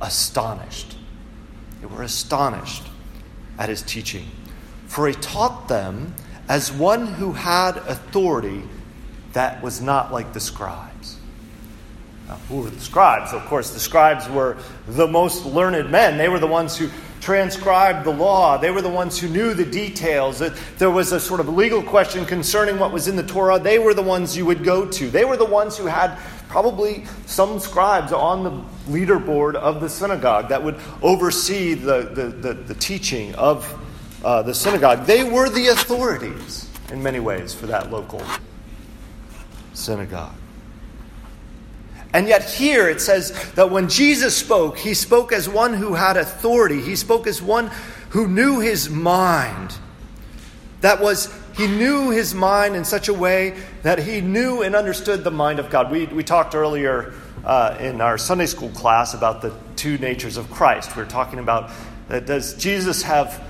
astonished. 0.00 0.96
They 1.80 1.86
were 1.86 2.02
astonished 2.02 2.82
at 3.58 3.68
his 3.68 3.82
teaching. 3.82 4.26
For 4.86 5.08
he 5.08 5.14
taught 5.14 5.68
them 5.68 6.14
as 6.48 6.72
one 6.72 7.06
who 7.06 7.32
had 7.32 7.76
authority 7.76 8.62
that 9.34 9.62
was 9.62 9.80
not 9.80 10.12
like 10.12 10.32
the 10.32 10.40
scribes. 10.40 11.16
Now, 12.26 12.36
who 12.48 12.62
were 12.62 12.70
the 12.70 12.80
scribes? 12.80 13.32
Of 13.32 13.44
course, 13.46 13.72
the 13.72 13.80
scribes 13.80 14.28
were 14.28 14.56
the 14.86 15.06
most 15.06 15.46
learned 15.46 15.90
men. 15.90 16.18
They 16.18 16.28
were 16.28 16.38
the 16.38 16.46
ones 16.46 16.76
who 16.76 16.88
transcribed 17.20 18.04
the 18.04 18.12
law. 18.12 18.58
They 18.58 18.70
were 18.70 18.82
the 18.82 18.88
ones 18.88 19.18
who 19.18 19.28
knew 19.28 19.54
the 19.54 19.64
details. 19.64 20.38
That 20.38 20.54
there 20.78 20.90
was 20.90 21.12
a 21.12 21.20
sort 21.20 21.40
of 21.40 21.48
legal 21.48 21.82
question 21.82 22.24
concerning 22.24 22.78
what 22.78 22.92
was 22.92 23.08
in 23.08 23.16
the 23.16 23.22
Torah. 23.22 23.58
They 23.58 23.78
were 23.78 23.94
the 23.94 24.02
ones 24.02 24.36
you 24.36 24.46
would 24.46 24.64
go 24.64 24.86
to. 24.86 25.10
They 25.10 25.24
were 25.24 25.36
the 25.36 25.44
ones 25.44 25.76
who 25.76 25.86
had 25.86 26.18
probably 26.48 27.04
some 27.26 27.58
scribes 27.58 28.12
on 28.12 28.44
the 28.44 28.92
leaderboard 28.92 29.54
of 29.54 29.80
the 29.80 29.88
synagogue 29.88 30.48
that 30.48 30.62
would 30.62 30.78
oversee 31.02 31.74
the, 31.74 32.10
the, 32.14 32.26
the, 32.28 32.54
the 32.54 32.74
teaching 32.74 33.34
of 33.34 33.78
uh, 34.24 34.42
the 34.42 34.54
synagogue, 34.54 35.06
they 35.06 35.24
were 35.24 35.48
the 35.48 35.68
authorities 35.68 36.68
in 36.90 37.02
many 37.02 37.20
ways 37.20 37.54
for 37.54 37.66
that 37.66 37.90
local 37.90 38.22
synagogue. 39.74 40.34
And 42.14 42.26
yet, 42.26 42.48
here 42.48 42.88
it 42.88 43.00
says 43.00 43.52
that 43.52 43.70
when 43.70 43.88
Jesus 43.88 44.34
spoke, 44.36 44.78
he 44.78 44.94
spoke 44.94 45.32
as 45.32 45.48
one 45.48 45.74
who 45.74 45.94
had 45.94 46.16
authority. 46.16 46.80
He 46.80 46.96
spoke 46.96 47.26
as 47.26 47.42
one 47.42 47.70
who 48.10 48.26
knew 48.26 48.60
his 48.60 48.88
mind. 48.88 49.74
That 50.80 51.00
was, 51.00 51.32
he 51.54 51.66
knew 51.66 52.10
his 52.10 52.34
mind 52.34 52.76
in 52.76 52.84
such 52.84 53.08
a 53.08 53.14
way 53.14 53.58
that 53.82 53.98
he 53.98 54.22
knew 54.22 54.62
and 54.62 54.74
understood 54.74 55.22
the 55.22 55.30
mind 55.30 55.58
of 55.58 55.68
God. 55.68 55.90
We, 55.90 56.06
we 56.06 56.24
talked 56.24 56.54
earlier 56.54 57.12
uh, 57.44 57.76
in 57.78 58.00
our 58.00 58.16
Sunday 58.16 58.46
school 58.46 58.70
class 58.70 59.12
about 59.12 59.42
the 59.42 59.52
two 59.76 59.98
natures 59.98 60.38
of 60.38 60.50
Christ. 60.50 60.96
We 60.96 61.02
are 61.02 61.06
talking 61.06 61.38
about 61.38 61.70
that 62.08 62.24
does 62.24 62.54
Jesus 62.54 63.02
have 63.02 63.44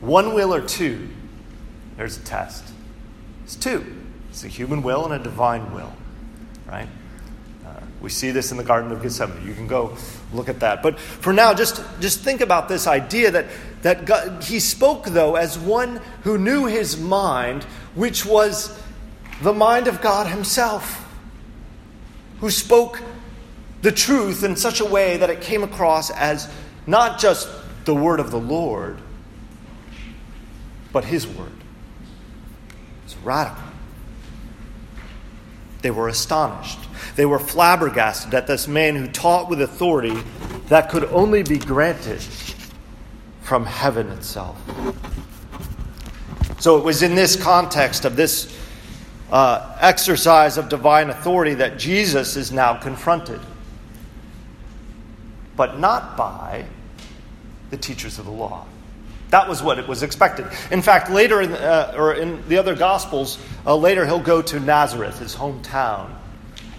one 0.00 0.34
will 0.34 0.54
or 0.54 0.60
two? 0.60 1.08
There's 1.96 2.18
a 2.18 2.22
test. 2.22 2.64
It's 3.44 3.56
two. 3.56 3.84
It's 4.30 4.44
a 4.44 4.48
human 4.48 4.82
will 4.82 5.04
and 5.04 5.14
a 5.14 5.18
divine 5.18 5.72
will, 5.74 5.92
right? 6.66 6.88
Uh, 7.64 7.80
we 8.02 8.10
see 8.10 8.30
this 8.30 8.50
in 8.50 8.58
the 8.58 8.64
Garden 8.64 8.92
of 8.92 9.02
Gethsemane. 9.02 9.46
You 9.46 9.54
can 9.54 9.66
go 9.66 9.96
look 10.32 10.48
at 10.48 10.60
that. 10.60 10.82
But 10.82 10.98
for 11.00 11.32
now, 11.32 11.54
just, 11.54 11.82
just 12.00 12.20
think 12.20 12.40
about 12.40 12.68
this 12.68 12.86
idea 12.86 13.30
that, 13.30 13.46
that 13.82 14.04
God, 14.04 14.44
he 14.44 14.60
spoke, 14.60 15.06
though, 15.06 15.36
as 15.36 15.58
one 15.58 16.00
who 16.22 16.36
knew 16.36 16.66
his 16.66 16.98
mind, 16.98 17.64
which 17.94 18.26
was 18.26 18.78
the 19.40 19.54
mind 19.54 19.88
of 19.88 20.00
God 20.00 20.26
himself, 20.26 21.02
who 22.40 22.50
spoke 22.50 23.00
the 23.82 23.92
truth 23.92 24.42
in 24.44 24.56
such 24.56 24.80
a 24.80 24.84
way 24.84 25.16
that 25.16 25.30
it 25.30 25.40
came 25.40 25.62
across 25.62 26.10
as 26.10 26.50
not 26.86 27.18
just 27.18 27.48
the 27.84 27.94
word 27.94 28.20
of 28.20 28.30
the 28.30 28.38
Lord, 28.38 29.00
but 30.96 31.04
his 31.04 31.26
word. 31.26 31.52
It's 33.04 33.18
radical. 33.18 33.62
They 35.82 35.90
were 35.90 36.08
astonished. 36.08 36.78
They 37.16 37.26
were 37.26 37.38
flabbergasted 37.38 38.32
at 38.32 38.46
this 38.46 38.66
man 38.66 38.96
who 38.96 39.06
taught 39.06 39.50
with 39.50 39.60
authority 39.60 40.16
that 40.68 40.88
could 40.88 41.04
only 41.04 41.42
be 41.42 41.58
granted 41.58 42.22
from 43.42 43.66
heaven 43.66 44.08
itself. 44.08 44.56
So 46.60 46.78
it 46.78 46.84
was 46.86 47.02
in 47.02 47.14
this 47.14 47.36
context 47.36 48.06
of 48.06 48.16
this 48.16 48.58
uh, 49.30 49.76
exercise 49.82 50.56
of 50.56 50.70
divine 50.70 51.10
authority 51.10 51.52
that 51.56 51.78
Jesus 51.78 52.36
is 52.36 52.52
now 52.52 52.72
confronted. 52.72 53.42
But 55.56 55.78
not 55.78 56.16
by 56.16 56.64
the 57.68 57.76
teachers 57.76 58.18
of 58.18 58.24
the 58.24 58.32
law. 58.32 58.66
That 59.36 59.50
was 59.50 59.62
what 59.62 59.78
it 59.78 59.86
was 59.86 60.02
expected. 60.02 60.46
In 60.70 60.80
fact, 60.80 61.10
later 61.10 61.42
in, 61.42 61.52
uh, 61.52 61.92
or 61.94 62.14
in 62.14 62.42
the 62.48 62.56
other 62.56 62.74
Gospels, 62.74 63.36
uh, 63.66 63.76
later 63.76 64.06
he'll 64.06 64.18
go 64.18 64.40
to 64.40 64.58
Nazareth, 64.58 65.18
his 65.18 65.36
hometown, 65.36 66.10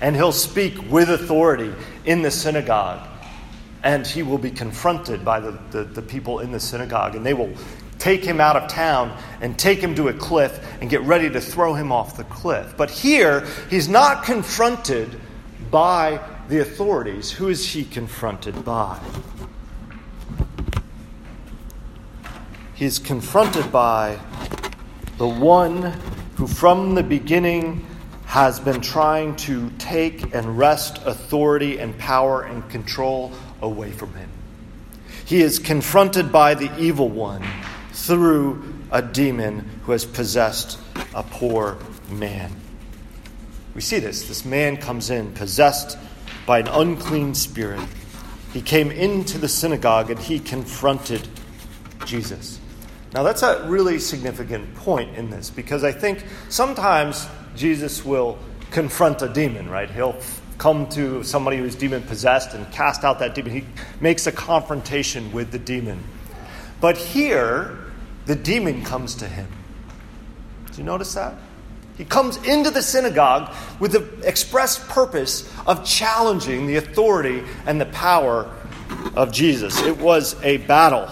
and 0.01 0.15
he'll 0.15 0.31
speak 0.31 0.73
with 0.89 1.11
authority 1.11 1.71
in 2.05 2.23
the 2.23 2.31
synagogue. 2.31 3.07
And 3.83 4.07
he 4.07 4.23
will 4.23 4.39
be 4.39 4.49
confronted 4.49 5.23
by 5.23 5.39
the, 5.39 5.59
the, 5.69 5.83
the 5.83 6.01
people 6.01 6.39
in 6.39 6.51
the 6.51 6.59
synagogue, 6.59 7.13
and 7.13 7.23
they 7.23 7.35
will 7.35 7.53
take 7.99 8.25
him 8.25 8.41
out 8.41 8.55
of 8.55 8.67
town 8.67 9.15
and 9.39 9.59
take 9.59 9.77
him 9.77 9.93
to 9.93 10.07
a 10.07 10.13
cliff 10.13 10.59
and 10.81 10.89
get 10.89 11.01
ready 11.01 11.29
to 11.29 11.39
throw 11.39 11.75
him 11.75 11.91
off 11.91 12.17
the 12.17 12.23
cliff. 12.23 12.73
But 12.75 12.89
here, 12.89 13.45
he's 13.69 13.87
not 13.87 14.23
confronted 14.23 15.21
by 15.69 16.19
the 16.49 16.61
authorities. 16.61 17.29
Who 17.29 17.49
is 17.49 17.69
he 17.69 17.85
confronted 17.85 18.65
by? 18.65 18.99
He's 22.77 22.99
confronted 22.99 23.71
by 23.71 24.19
the 25.17 25.27
one 25.27 25.81
who 26.35 26.45
from 26.45 26.93
the 26.93 27.01
beginning 27.01 27.85
has 28.27 28.59
been 28.59 28.79
trying 28.81 29.35
to 29.35 29.71
take 29.79 30.33
and 30.35 30.57
wrest 30.57 30.99
authority 31.05 31.79
and 31.79 31.97
power 31.97 32.43
and 32.43 32.69
control 32.69 33.33
away 33.61 33.91
from 33.91 34.13
him. 34.13 34.29
He 35.25 35.41
is 35.41 35.57
confronted 35.57 36.31
by 36.31 36.53
the 36.53 36.71
evil 36.79 37.09
one 37.09 37.43
through 37.93 38.75
a 38.91 39.01
demon 39.01 39.67
who 39.83 39.91
has 39.91 40.05
possessed 40.05 40.79
a 41.15 41.23
poor 41.23 41.79
man. 42.11 42.51
We 43.73 43.81
see 43.81 43.99
this. 43.99 44.27
This 44.27 44.45
man 44.45 44.77
comes 44.77 45.09
in 45.09 45.33
possessed 45.33 45.97
by 46.45 46.59
an 46.59 46.67
unclean 46.67 47.33
spirit. 47.33 47.81
He 48.53 48.61
came 48.61 48.91
into 48.91 49.37
the 49.39 49.49
synagogue 49.49 50.11
and 50.11 50.19
he 50.19 50.39
confronted 50.39 51.27
Jesus. 52.05 52.56
Now, 53.13 53.23
that's 53.23 53.41
a 53.41 53.65
really 53.67 53.99
significant 53.99 54.75
point 54.75 55.15
in 55.15 55.29
this 55.29 55.49
because 55.49 55.83
I 55.83 55.91
think 55.91 56.23
sometimes 56.49 57.27
Jesus 57.55 58.03
will 58.03 58.37
confront 58.71 59.21
a 59.21 59.29
demon, 59.29 59.69
right? 59.69 59.89
He'll 59.89 60.17
come 60.57 60.87
to 60.89 61.23
somebody 61.23 61.57
who's 61.57 61.75
demon 61.75 62.03
possessed 62.03 62.53
and 62.53 62.69
cast 62.71 63.03
out 63.03 63.19
that 63.19 63.35
demon. 63.35 63.51
He 63.53 63.65
makes 64.01 64.27
a 64.27 64.31
confrontation 64.31 65.31
with 65.31 65.51
the 65.51 65.59
demon. 65.59 66.03
But 66.81 66.97
here, 66.97 67.77
the 68.25 68.35
demon 68.35 68.83
comes 68.83 69.15
to 69.15 69.27
him. 69.27 69.47
Do 70.71 70.77
you 70.77 70.83
notice 70.83 71.13
that? 71.13 71.33
He 71.97 72.05
comes 72.05 72.37
into 72.45 72.69
the 72.69 72.83
synagogue 72.83 73.53
with 73.79 73.91
the 73.93 74.27
express 74.27 74.77
purpose 74.87 75.51
of 75.65 75.83
challenging 75.83 76.67
the 76.67 76.75
authority 76.75 77.43
and 77.65 77.81
the 77.81 77.87
power 77.87 78.53
of 79.15 79.31
Jesus. 79.31 79.81
It 79.81 79.97
was 79.97 80.35
a 80.43 80.57
battle. 80.57 81.09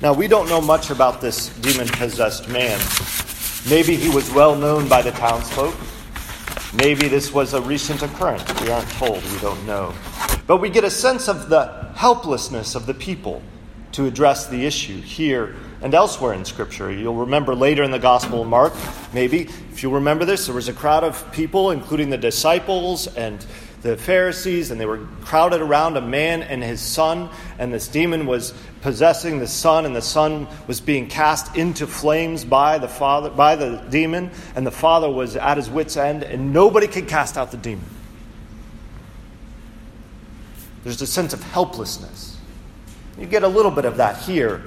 Now, 0.00 0.12
we 0.12 0.28
don't 0.28 0.48
know 0.48 0.60
much 0.60 0.90
about 0.90 1.20
this 1.20 1.48
demon 1.56 1.88
possessed 1.88 2.48
man. 2.48 2.78
Maybe 3.68 3.96
he 3.96 4.08
was 4.08 4.30
well 4.32 4.54
known 4.54 4.88
by 4.88 5.02
the 5.02 5.10
townsfolk. 5.10 5.74
Maybe 6.72 7.08
this 7.08 7.32
was 7.32 7.52
a 7.52 7.60
recent 7.60 8.02
occurrence. 8.02 8.44
We 8.60 8.70
aren't 8.70 8.88
told. 8.90 9.24
We 9.24 9.38
don't 9.40 9.66
know. 9.66 9.92
But 10.46 10.58
we 10.58 10.70
get 10.70 10.84
a 10.84 10.90
sense 10.90 11.26
of 11.28 11.48
the 11.48 11.90
helplessness 11.96 12.76
of 12.76 12.86
the 12.86 12.94
people 12.94 13.42
to 13.90 14.06
address 14.06 14.46
the 14.46 14.64
issue 14.64 15.00
here 15.00 15.56
and 15.82 15.92
elsewhere 15.92 16.32
in 16.32 16.44
Scripture. 16.44 16.92
You'll 16.92 17.16
remember 17.16 17.56
later 17.56 17.82
in 17.82 17.90
the 17.90 17.98
Gospel 17.98 18.42
of 18.42 18.48
Mark, 18.48 18.74
maybe, 19.12 19.48
if 19.72 19.82
you 19.82 19.90
remember 19.90 20.24
this, 20.24 20.46
there 20.46 20.54
was 20.54 20.68
a 20.68 20.72
crowd 20.72 21.02
of 21.02 21.32
people, 21.32 21.72
including 21.72 22.08
the 22.08 22.18
disciples 22.18 23.08
and 23.16 23.44
the 23.82 23.96
Pharisees, 23.96 24.70
and 24.70 24.80
they 24.80 24.86
were 24.86 25.06
crowded 25.22 25.60
around 25.60 25.96
a 25.96 26.00
man 26.00 26.42
and 26.42 26.62
his 26.62 26.80
son, 26.80 27.30
and 27.58 27.72
this 27.72 27.86
demon 27.88 28.26
was 28.26 28.52
possessing 28.80 29.38
the 29.38 29.46
son, 29.46 29.86
and 29.86 29.94
the 29.94 30.02
son 30.02 30.48
was 30.66 30.80
being 30.80 31.08
cast 31.08 31.56
into 31.56 31.86
flames 31.86 32.44
by 32.44 32.78
the 32.78 32.88
father, 32.88 33.30
by 33.30 33.54
the 33.54 33.76
demon, 33.88 34.30
and 34.56 34.66
the 34.66 34.72
father 34.72 35.08
was 35.08 35.36
at 35.36 35.56
his 35.56 35.70
wits' 35.70 35.96
end, 35.96 36.24
and 36.24 36.52
nobody 36.52 36.86
could 36.88 37.06
cast 37.06 37.36
out 37.36 37.50
the 37.50 37.56
demon. 37.56 37.84
There's 40.82 41.00
a 41.02 41.06
sense 41.06 41.32
of 41.32 41.42
helplessness. 41.42 42.36
You 43.18 43.26
get 43.26 43.42
a 43.42 43.48
little 43.48 43.70
bit 43.70 43.84
of 43.84 43.98
that 43.98 44.22
here. 44.22 44.62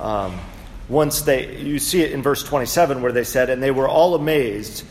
Um, 0.00 0.38
once 0.88 1.22
they, 1.22 1.56
you 1.58 1.78
see 1.78 2.02
it 2.02 2.12
in 2.12 2.22
verse 2.22 2.42
27 2.42 3.00
where 3.02 3.12
they 3.12 3.24
said, 3.24 3.48
and 3.50 3.62
they 3.62 3.70
were 3.70 3.88
all 3.88 4.14
amazed 4.14 4.84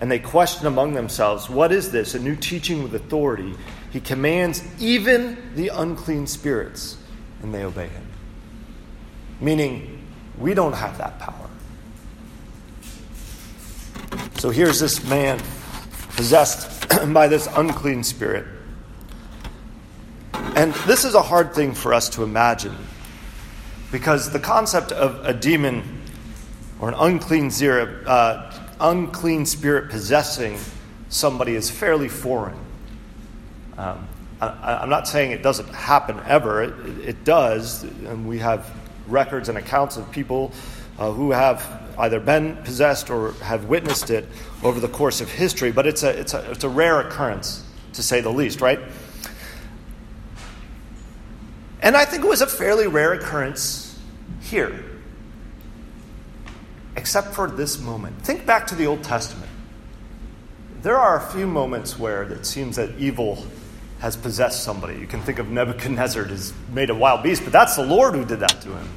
and 0.00 0.10
they 0.10 0.18
question 0.18 0.66
among 0.66 0.94
themselves, 0.94 1.48
What 1.48 1.72
is 1.72 1.92
this? 1.92 2.14
A 2.14 2.18
new 2.18 2.34
teaching 2.34 2.82
with 2.82 2.94
authority. 2.94 3.54
He 3.90 4.00
commands 4.00 4.62
even 4.80 5.36
the 5.54 5.68
unclean 5.68 6.26
spirits, 6.26 6.96
and 7.42 7.54
they 7.54 7.64
obey 7.64 7.88
him. 7.88 8.06
Meaning, 9.40 10.06
we 10.38 10.54
don't 10.54 10.72
have 10.72 10.96
that 10.98 11.18
power. 11.18 11.50
So 14.38 14.50
here's 14.50 14.80
this 14.80 15.04
man 15.04 15.38
possessed 16.16 16.88
by 17.12 17.28
this 17.28 17.46
unclean 17.56 18.02
spirit. 18.02 18.46
And 20.32 20.72
this 20.86 21.04
is 21.04 21.14
a 21.14 21.22
hard 21.22 21.54
thing 21.54 21.74
for 21.74 21.92
us 21.92 22.08
to 22.10 22.22
imagine 22.22 22.76
because 23.92 24.30
the 24.30 24.40
concept 24.40 24.92
of 24.92 25.24
a 25.26 25.34
demon 25.34 26.02
or 26.80 26.88
an 26.88 26.94
unclean 26.98 27.50
spirit, 27.50 28.06
uh, 28.06 28.50
unclean 28.80 29.46
spirit 29.46 29.90
possessing 29.90 30.58
somebody 31.08 31.54
is 31.54 31.70
fairly 31.70 32.08
foreign. 32.08 32.58
Um, 33.76 34.08
I, 34.40 34.82
am 34.82 34.88
not 34.88 35.06
saying 35.06 35.32
it 35.32 35.42
doesn't 35.42 35.68
happen 35.68 36.18
ever, 36.26 36.62
it, 36.62 37.08
it, 37.08 37.24
does, 37.24 37.82
and 37.82 38.26
we 38.26 38.38
have 38.38 38.74
records 39.06 39.48
and 39.48 39.58
accounts 39.58 39.96
of 39.96 40.10
people 40.10 40.52
uh, 40.98 41.12
who 41.12 41.30
have 41.30 41.82
either 41.98 42.20
been 42.20 42.56
possessed 42.58 43.10
or 43.10 43.32
have 43.42 43.66
witnessed 43.66 44.08
it 44.10 44.26
over 44.62 44.80
the 44.80 44.88
course 44.88 45.20
of 45.20 45.30
history, 45.30 45.70
but 45.70 45.86
it's 45.86 46.02
a, 46.02 46.18
it's 46.18 46.32
a, 46.32 46.50
it's 46.50 46.64
a 46.64 46.68
rare 46.68 47.00
occurrence, 47.00 47.64
to 47.92 48.02
say 48.02 48.20
the 48.20 48.30
least, 48.30 48.60
right? 48.60 48.80
And 51.82 51.96
I 51.96 52.04
think 52.04 52.24
it 52.24 52.28
was 52.28 52.40
a 52.40 52.46
fairly 52.46 52.86
rare 52.86 53.12
occurrence 53.12 53.98
here 54.40 54.89
except 57.00 57.34
for 57.34 57.50
this 57.50 57.80
moment. 57.80 58.14
Think 58.22 58.44
back 58.44 58.66
to 58.68 58.74
the 58.74 58.86
Old 58.86 59.02
Testament. 59.02 59.50
There 60.82 60.98
are 60.98 61.16
a 61.16 61.32
few 61.32 61.46
moments 61.46 61.98
where 61.98 62.22
it 62.22 62.46
seems 62.46 62.76
that 62.76 62.90
evil 62.98 63.44
has 64.00 64.16
possessed 64.16 64.62
somebody. 64.62 64.98
You 64.98 65.06
can 65.06 65.20
think 65.22 65.38
of 65.38 65.48
Nebuchadnezzar 65.48 66.24
has 66.24 66.52
made 66.72 66.90
a 66.90 66.94
wild 66.94 67.22
beast, 67.22 67.42
but 67.42 67.52
that's 67.52 67.76
the 67.76 67.84
Lord 67.84 68.14
who 68.14 68.24
did 68.24 68.40
that 68.40 68.60
to 68.62 68.68
him. 68.68 68.88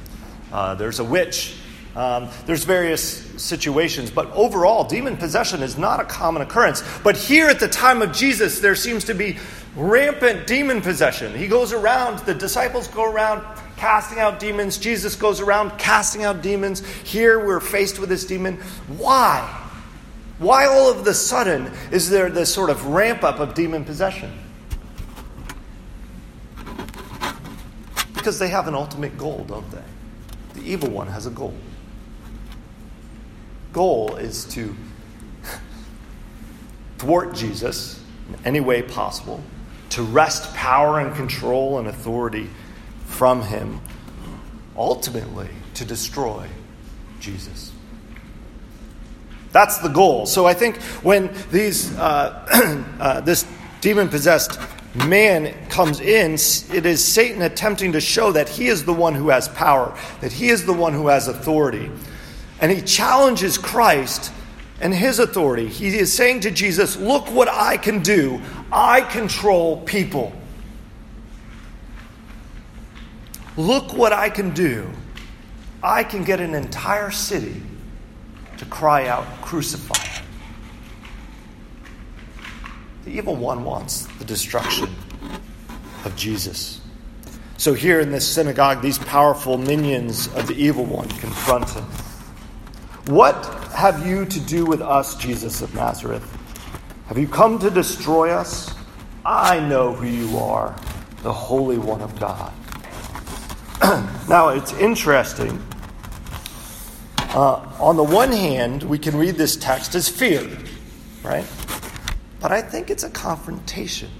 Uh, 0.52 0.74
there's 0.74 1.00
a 1.00 1.04
witch 1.04 1.56
Um, 1.96 2.28
there's 2.46 2.64
various 2.64 3.22
situations, 3.40 4.10
but 4.10 4.26
overall, 4.32 4.82
demon 4.82 5.16
possession 5.16 5.62
is 5.62 5.78
not 5.78 6.00
a 6.00 6.04
common 6.04 6.42
occurrence. 6.42 6.82
But 7.04 7.16
here 7.16 7.46
at 7.46 7.60
the 7.60 7.68
time 7.68 8.02
of 8.02 8.10
Jesus, 8.10 8.58
there 8.58 8.74
seems 8.74 9.04
to 9.04 9.14
be 9.14 9.38
rampant 9.76 10.48
demon 10.48 10.80
possession. 10.80 11.32
He 11.38 11.46
goes 11.46 11.72
around, 11.72 12.18
the 12.26 12.34
disciples 12.34 12.88
go 12.88 13.04
around 13.04 13.46
casting 13.76 14.18
out 14.18 14.40
demons. 14.40 14.78
Jesus 14.78 15.16
goes 15.16 15.40
around 15.40 15.78
casting 15.78 16.24
out 16.24 16.42
demons. 16.42 16.84
Here 17.02 17.44
we're 17.44 17.60
faced 17.60 17.98
with 17.98 18.08
this 18.08 18.24
demon. 18.24 18.56
Why? 18.98 19.62
Why 20.38 20.66
all 20.66 20.90
of 20.90 21.04
the 21.04 21.14
sudden 21.14 21.70
is 21.90 22.10
there 22.10 22.28
this 22.28 22.52
sort 22.52 22.70
of 22.70 22.86
ramp 22.86 23.22
up 23.22 23.38
of 23.38 23.54
demon 23.54 23.84
possession? 23.84 24.32
Because 28.14 28.38
they 28.38 28.48
have 28.48 28.68
an 28.68 28.74
ultimate 28.74 29.16
goal, 29.18 29.44
don't 29.46 29.70
they? 29.70 29.82
The 30.54 30.62
evil 30.62 30.90
one 30.90 31.08
has 31.08 31.26
a 31.26 31.30
goal. 31.30 31.54
Goal 33.72 34.16
is 34.16 34.44
to 34.46 34.74
thwart 36.98 37.34
Jesus 37.34 38.02
in 38.28 38.46
any 38.46 38.60
way 38.60 38.82
possible, 38.82 39.42
to 39.90 40.02
wrest 40.02 40.54
power 40.54 41.00
and 41.00 41.14
control 41.14 41.78
and 41.78 41.88
authority 41.88 42.48
from 43.14 43.42
him, 43.42 43.80
ultimately 44.76 45.48
to 45.74 45.84
destroy 45.84 46.48
Jesus. 47.20 47.72
That's 49.52 49.78
the 49.78 49.88
goal. 49.88 50.26
So 50.26 50.46
I 50.46 50.54
think 50.54 50.76
when 51.04 51.32
these 51.52 51.96
uh, 51.96 52.84
uh, 53.00 53.20
this 53.20 53.46
demon 53.80 54.08
possessed 54.08 54.58
man 54.94 55.54
comes 55.68 56.00
in, 56.00 56.34
it 56.34 56.86
is 56.86 57.04
Satan 57.04 57.42
attempting 57.42 57.92
to 57.92 58.00
show 58.00 58.32
that 58.32 58.48
he 58.48 58.66
is 58.66 58.84
the 58.84 58.92
one 58.92 59.14
who 59.14 59.28
has 59.28 59.46
power, 59.48 59.96
that 60.20 60.32
he 60.32 60.48
is 60.48 60.66
the 60.66 60.72
one 60.72 60.92
who 60.92 61.06
has 61.06 61.28
authority. 61.28 61.90
And 62.60 62.72
he 62.72 62.82
challenges 62.82 63.58
Christ 63.58 64.32
and 64.80 64.92
his 64.92 65.20
authority. 65.20 65.68
He 65.68 65.96
is 65.96 66.12
saying 66.12 66.40
to 66.40 66.50
Jesus, 66.50 66.96
Look 66.96 67.30
what 67.30 67.48
I 67.48 67.76
can 67.76 68.02
do. 68.02 68.40
I 68.72 69.02
control 69.02 69.82
people. 69.82 70.32
Look 73.56 73.92
what 73.92 74.12
I 74.12 74.30
can 74.30 74.52
do. 74.52 74.90
I 75.82 76.02
can 76.02 76.24
get 76.24 76.40
an 76.40 76.54
entire 76.54 77.10
city 77.10 77.62
to 78.56 78.64
cry 78.64 79.06
out, 79.06 79.26
Crucify 79.42 79.98
him. 79.98 80.24
The 83.04 83.10
evil 83.10 83.36
one 83.36 83.64
wants 83.64 84.06
the 84.18 84.24
destruction 84.24 84.88
of 86.04 86.16
Jesus. 86.16 86.80
So, 87.56 87.74
here 87.74 88.00
in 88.00 88.10
this 88.10 88.26
synagogue, 88.26 88.82
these 88.82 88.98
powerful 88.98 89.58
minions 89.58 90.26
of 90.34 90.46
the 90.46 90.54
evil 90.54 90.84
one 90.84 91.08
confront 91.08 91.70
him. 91.70 91.84
What 93.06 93.44
have 93.74 94.06
you 94.06 94.24
to 94.24 94.40
do 94.40 94.64
with 94.64 94.80
us, 94.80 95.14
Jesus 95.16 95.62
of 95.62 95.74
Nazareth? 95.74 96.24
Have 97.06 97.18
you 97.18 97.28
come 97.28 97.58
to 97.58 97.70
destroy 97.70 98.30
us? 98.30 98.74
I 99.24 99.60
know 99.60 99.92
who 99.92 100.06
you 100.06 100.38
are, 100.38 100.74
the 101.22 101.32
Holy 101.32 101.78
One 101.78 102.00
of 102.00 102.18
God. 102.18 102.52
now, 104.28 104.50
it's 104.50 104.72
interesting. 104.74 105.60
Uh, 107.18 107.56
on 107.80 107.96
the 107.96 108.04
one 108.04 108.30
hand, 108.30 108.82
we 108.84 108.98
can 108.98 109.16
read 109.16 109.34
this 109.34 109.56
text 109.56 109.94
as 109.94 110.08
fear, 110.08 110.48
right? 111.24 111.44
But 112.40 112.52
I 112.52 112.62
think 112.62 112.90
it's 112.90 113.02
a 113.02 113.10
confrontation. 113.10 114.10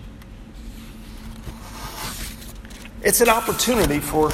It's 3.03 3.21
an 3.21 3.29
opportunity 3.29 4.01
for, 4.01 4.31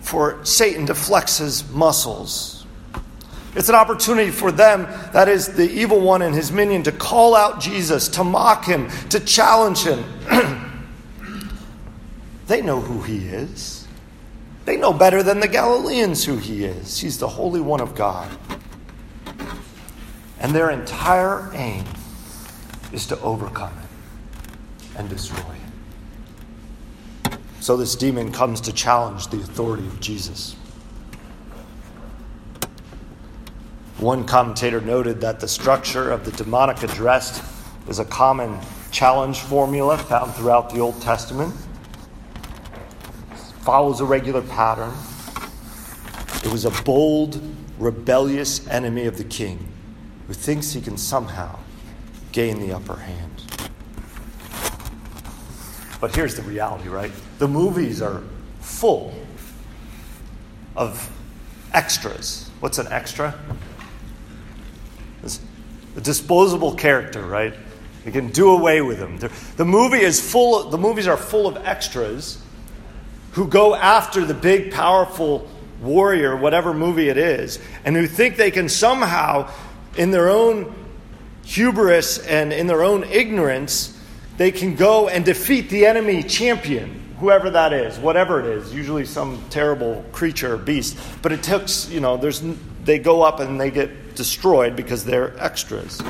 for 0.00 0.42
Satan 0.44 0.86
to 0.86 0.94
flex 0.94 1.38
his 1.38 1.68
muscles. 1.70 2.64
It's 3.56 3.68
an 3.68 3.74
opportunity 3.74 4.30
for 4.30 4.52
them, 4.52 4.84
that 5.12 5.28
is, 5.28 5.48
the 5.48 5.68
evil 5.68 6.00
one 6.00 6.22
and 6.22 6.34
his 6.34 6.52
minion, 6.52 6.84
to 6.84 6.92
call 6.92 7.34
out 7.34 7.60
Jesus, 7.60 8.08
to 8.10 8.24
mock 8.24 8.64
him, 8.64 8.88
to 9.08 9.18
challenge 9.18 9.82
him. 9.82 10.04
they 12.46 12.62
know 12.62 12.80
who 12.80 13.02
he 13.02 13.26
is. 13.26 13.79
They 14.70 14.76
know 14.76 14.92
better 14.92 15.24
than 15.24 15.40
the 15.40 15.48
Galileans 15.48 16.24
who 16.24 16.36
he 16.36 16.64
is. 16.64 17.00
He's 17.00 17.18
the 17.18 17.26
Holy 17.26 17.60
One 17.60 17.80
of 17.80 17.96
God. 17.96 18.30
And 20.38 20.54
their 20.54 20.70
entire 20.70 21.50
aim 21.54 21.84
is 22.92 23.04
to 23.08 23.20
overcome 23.20 23.72
it 23.82 23.88
and 24.96 25.08
destroy 25.08 25.56
it. 27.24 27.38
So 27.58 27.76
this 27.76 27.96
demon 27.96 28.30
comes 28.30 28.60
to 28.60 28.72
challenge 28.72 29.26
the 29.26 29.38
authority 29.38 29.88
of 29.88 29.98
Jesus. 29.98 30.54
One 33.98 34.24
commentator 34.24 34.80
noted 34.80 35.20
that 35.22 35.40
the 35.40 35.48
structure 35.48 36.12
of 36.12 36.24
the 36.24 36.30
demonic 36.30 36.84
address 36.84 37.42
is 37.88 37.98
a 37.98 38.04
common 38.04 38.56
challenge 38.92 39.40
formula 39.40 39.98
found 39.98 40.32
throughout 40.34 40.70
the 40.70 40.78
Old 40.78 41.02
Testament 41.02 41.56
follows 43.60 44.00
a 44.00 44.04
regular 44.04 44.42
pattern. 44.42 44.92
It 46.44 46.50
was 46.50 46.64
a 46.64 46.70
bold, 46.82 47.40
rebellious 47.78 48.66
enemy 48.68 49.06
of 49.06 49.18
the 49.18 49.24
king 49.24 49.68
who 50.26 50.32
thinks 50.32 50.72
he 50.72 50.80
can 50.80 50.96
somehow 50.96 51.58
gain 52.32 52.60
the 52.60 52.72
upper 52.72 52.96
hand. 52.96 53.42
But 56.00 56.14
here's 56.14 56.34
the 56.34 56.42
reality, 56.42 56.88
right? 56.88 57.12
The 57.38 57.48
movies 57.48 58.00
are 58.00 58.22
full 58.60 59.14
of 60.74 61.10
extras. 61.74 62.50
What's 62.60 62.78
an 62.78 62.88
extra? 62.88 63.38
It's 65.22 65.40
a 65.96 66.00
disposable 66.00 66.74
character, 66.74 67.26
right? 67.26 67.54
You 68.06 68.12
can 68.12 68.30
do 68.30 68.50
away 68.50 68.80
with 68.80 68.98
them. 68.98 69.18
The 69.56 69.64
movie 69.64 70.00
is 70.00 70.20
full. 70.20 70.62
Of, 70.62 70.70
the 70.70 70.78
movies 70.78 71.06
are 71.06 71.18
full 71.18 71.46
of 71.46 71.58
extras 71.66 72.42
who 73.32 73.46
go 73.46 73.74
after 73.74 74.24
the 74.24 74.34
big, 74.34 74.72
powerful 74.72 75.48
warrior, 75.80 76.36
whatever 76.36 76.74
movie 76.74 77.08
it 77.08 77.16
is, 77.16 77.58
and 77.84 77.96
who 77.96 78.06
think 78.06 78.36
they 78.36 78.50
can 78.50 78.68
somehow, 78.68 79.50
in 79.96 80.10
their 80.10 80.28
own 80.28 80.74
hubris 81.44 82.18
and 82.18 82.52
in 82.52 82.66
their 82.66 82.82
own 82.82 83.04
ignorance, 83.04 83.98
they 84.36 84.50
can 84.50 84.74
go 84.74 85.08
and 85.08 85.24
defeat 85.24 85.68
the 85.70 85.86
enemy 85.86 86.22
champion, 86.22 87.14
whoever 87.18 87.50
that 87.50 87.72
is, 87.72 87.98
whatever 87.98 88.40
it 88.40 88.46
is, 88.46 88.74
usually 88.74 89.04
some 89.04 89.42
terrible 89.50 90.04
creature 90.12 90.54
or 90.54 90.56
beast. 90.56 90.98
But 91.22 91.32
it 91.32 91.42
takes, 91.42 91.88
you 91.88 92.00
know, 92.00 92.16
there's, 92.16 92.42
they 92.84 92.98
go 92.98 93.22
up 93.22 93.40
and 93.40 93.60
they 93.60 93.70
get 93.70 94.14
destroyed 94.14 94.76
because 94.76 95.04
they're 95.04 95.38
extras. 95.42 96.00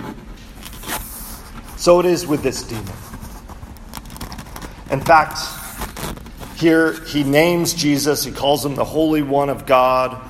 So 1.77 1.99
it 2.01 2.07
is 2.07 2.27
with 2.27 2.43
this 2.43 2.63
demon. 2.63 2.87
In 4.91 5.01
fact, 5.01 5.39
here 6.61 6.93
he 6.93 7.25
names 7.25 7.73
Jesus, 7.73 8.23
he 8.23 8.31
calls 8.31 8.65
him 8.65 8.75
the 8.75 8.85
Holy 8.85 9.23
One 9.23 9.49
of 9.49 9.65
God, 9.65 10.21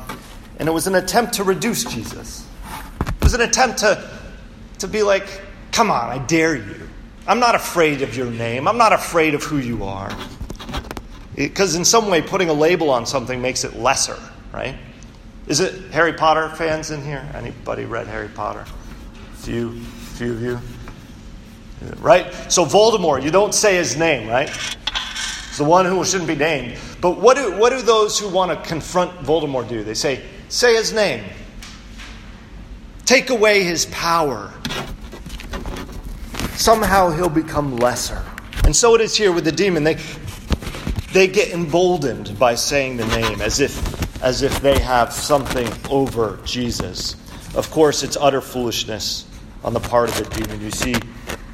and 0.59 0.69
it 0.69 0.73
was 0.73 0.87
an 0.87 0.95
attempt 0.95 1.35
to 1.35 1.45
reduce 1.45 1.85
Jesus. 1.85 2.47
It 3.01 3.25
was 3.25 3.35
an 3.35 3.41
attempt 3.41 3.79
to, 3.81 4.09
to 4.79 4.87
be 4.87 5.03
like, 5.03 5.27
come 5.73 5.91
on, 5.91 6.09
I 6.09 6.19
dare 6.19 6.55
you. 6.55 6.89
I'm 7.27 7.41
not 7.41 7.57
afraid 7.57 8.03
of 8.03 8.17
your 8.17 8.31
name, 8.31 8.69
I'm 8.69 8.79
not 8.79 8.93
afraid 8.93 9.35
of 9.35 9.43
who 9.43 9.59
you 9.59 9.83
are. 9.83 10.17
Because 11.35 11.75
in 11.75 11.85
some 11.85 12.09
way, 12.09 12.23
putting 12.23 12.49
a 12.49 12.53
label 12.53 12.91
on 12.91 13.07
something 13.07 13.43
makes 13.43 13.65
it 13.65 13.77
lesser, 13.77 14.19
right? 14.53 14.77
Is 15.49 15.59
it 15.59 15.91
Harry 15.91 16.13
Potter 16.13 16.49
fans 16.51 16.93
in 16.93 17.03
here? 17.03 17.29
Anybody 17.35 17.87
read 17.87 18.07
Harry 18.07 18.29
Potter? 18.29 18.65
Few, 19.35 19.81
few 19.81 20.33
of 20.33 20.43
you. 20.43 20.61
Right? 21.99 22.33
So 22.53 22.65
Voldemort, 22.65 23.25
you 23.25 23.31
don't 23.33 23.55
say 23.55 23.75
his 23.75 23.97
name, 23.97 24.29
right? 24.29 24.49
The 25.61 25.65
one 25.65 25.85
who 25.85 26.03
shouldn't 26.07 26.27
be 26.27 26.35
named. 26.35 26.79
But 27.03 27.21
what 27.21 27.37
do, 27.37 27.53
what 27.53 27.69
do 27.69 27.83
those 27.83 28.19
who 28.19 28.31
want 28.31 28.51
to 28.51 28.67
confront 28.67 29.13
Voldemort 29.21 29.69
do? 29.69 29.85
They 29.85 29.93
say, 29.93 30.25
say 30.49 30.75
his 30.75 30.91
name, 30.95 31.23
take 33.05 33.29
away 33.29 33.63
his 33.63 33.85
power. 33.87 34.55
Somehow 36.55 37.11
he'll 37.11 37.29
become 37.29 37.77
lesser. 37.77 38.25
And 38.65 38.75
so 38.75 38.95
it 38.95 39.03
is 39.03 39.15
here 39.15 39.33
with 39.33 39.45
the 39.45 39.53
demon. 39.53 39.85
They, 39.85 39.99
they 41.13 41.27
get 41.27 41.53
emboldened 41.53 42.39
by 42.39 42.55
saying 42.55 42.97
the 42.97 43.07
name 43.09 43.43
as 43.43 43.61
if, 43.61 44.23
as 44.23 44.41
if 44.41 44.63
they 44.63 44.79
have 44.79 45.13
something 45.13 45.69
over 45.91 46.39
Jesus. 46.47 47.17
Of 47.55 47.71
course, 47.71 48.03
it's 48.03 48.17
utter 48.17 48.41
foolishness 48.41 49.27
on 49.63 49.75
the 49.75 49.81
part 49.81 50.09
of 50.09 50.17
the 50.17 50.41
demon. 50.41 50.63
You 50.63 50.71
see, 50.71 50.95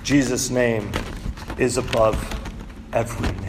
Jesus' 0.04 0.48
name 0.48 0.92
is 1.58 1.76
above 1.76 2.16
every 2.92 3.32
name. 3.40 3.45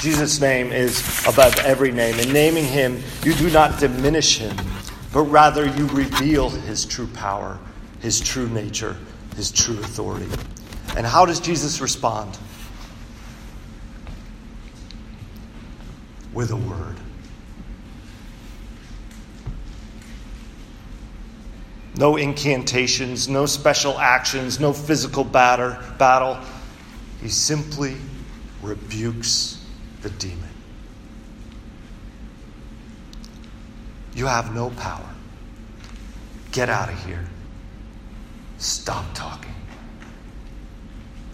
Jesus' 0.00 0.40
name 0.40 0.70
is 0.72 1.00
above 1.26 1.58
every 1.58 1.90
name. 1.90 2.20
In 2.20 2.32
naming 2.32 2.64
him, 2.64 3.02
you 3.24 3.34
do 3.34 3.50
not 3.50 3.80
diminish 3.80 4.38
him, 4.38 4.56
but 5.12 5.22
rather 5.22 5.66
you 5.66 5.86
reveal 5.88 6.50
his 6.50 6.84
true 6.84 7.08
power, 7.08 7.58
his 7.98 8.20
true 8.20 8.48
nature, 8.48 8.96
his 9.34 9.50
true 9.50 9.78
authority. 9.80 10.28
And 10.96 11.04
how 11.04 11.26
does 11.26 11.40
Jesus 11.40 11.80
respond? 11.80 12.38
With 16.32 16.52
a 16.52 16.56
word. 16.56 16.96
No 21.96 22.16
incantations, 22.16 23.28
no 23.28 23.46
special 23.46 23.98
actions, 23.98 24.60
no 24.60 24.72
physical 24.72 25.24
batter, 25.24 25.82
battle. 25.98 26.38
He 27.20 27.28
simply 27.28 27.96
rebukes 28.62 29.57
the 30.02 30.10
demon. 30.10 30.48
You 34.14 34.26
have 34.26 34.54
no 34.54 34.70
power. 34.70 35.08
Get 36.50 36.68
out 36.68 36.88
of 36.88 37.04
here. 37.04 37.24
Stop 38.58 39.04
talking. 39.14 39.54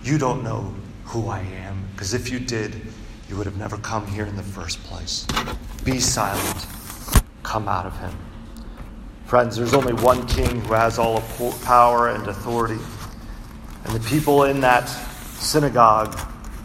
You 0.02 0.18
don't 0.18 0.44
know 0.44 0.74
who 1.04 1.28
I 1.28 1.40
am, 1.40 1.88
because 1.92 2.12
if 2.12 2.30
you 2.30 2.38
did, 2.38 2.82
you 3.28 3.36
would 3.36 3.46
have 3.46 3.56
never 3.56 3.78
come 3.78 4.06
here 4.06 4.26
in 4.26 4.36
the 4.36 4.42
first 4.42 4.82
place. 4.84 5.26
Be 5.84 5.98
silent. 5.98 6.66
Come 7.42 7.68
out 7.68 7.86
of 7.86 7.98
him. 7.98 8.12
Friends, 9.26 9.56
there's 9.56 9.72
only 9.72 9.94
one 9.94 10.26
king 10.26 10.60
who 10.60 10.74
has 10.74 10.98
all 10.98 11.16
of 11.16 11.62
power 11.64 12.10
and 12.10 12.26
authority. 12.28 12.78
And 13.84 13.94
the 13.94 14.08
people 14.08 14.44
in 14.44 14.60
that 14.60 14.86
synagogue 14.86 16.18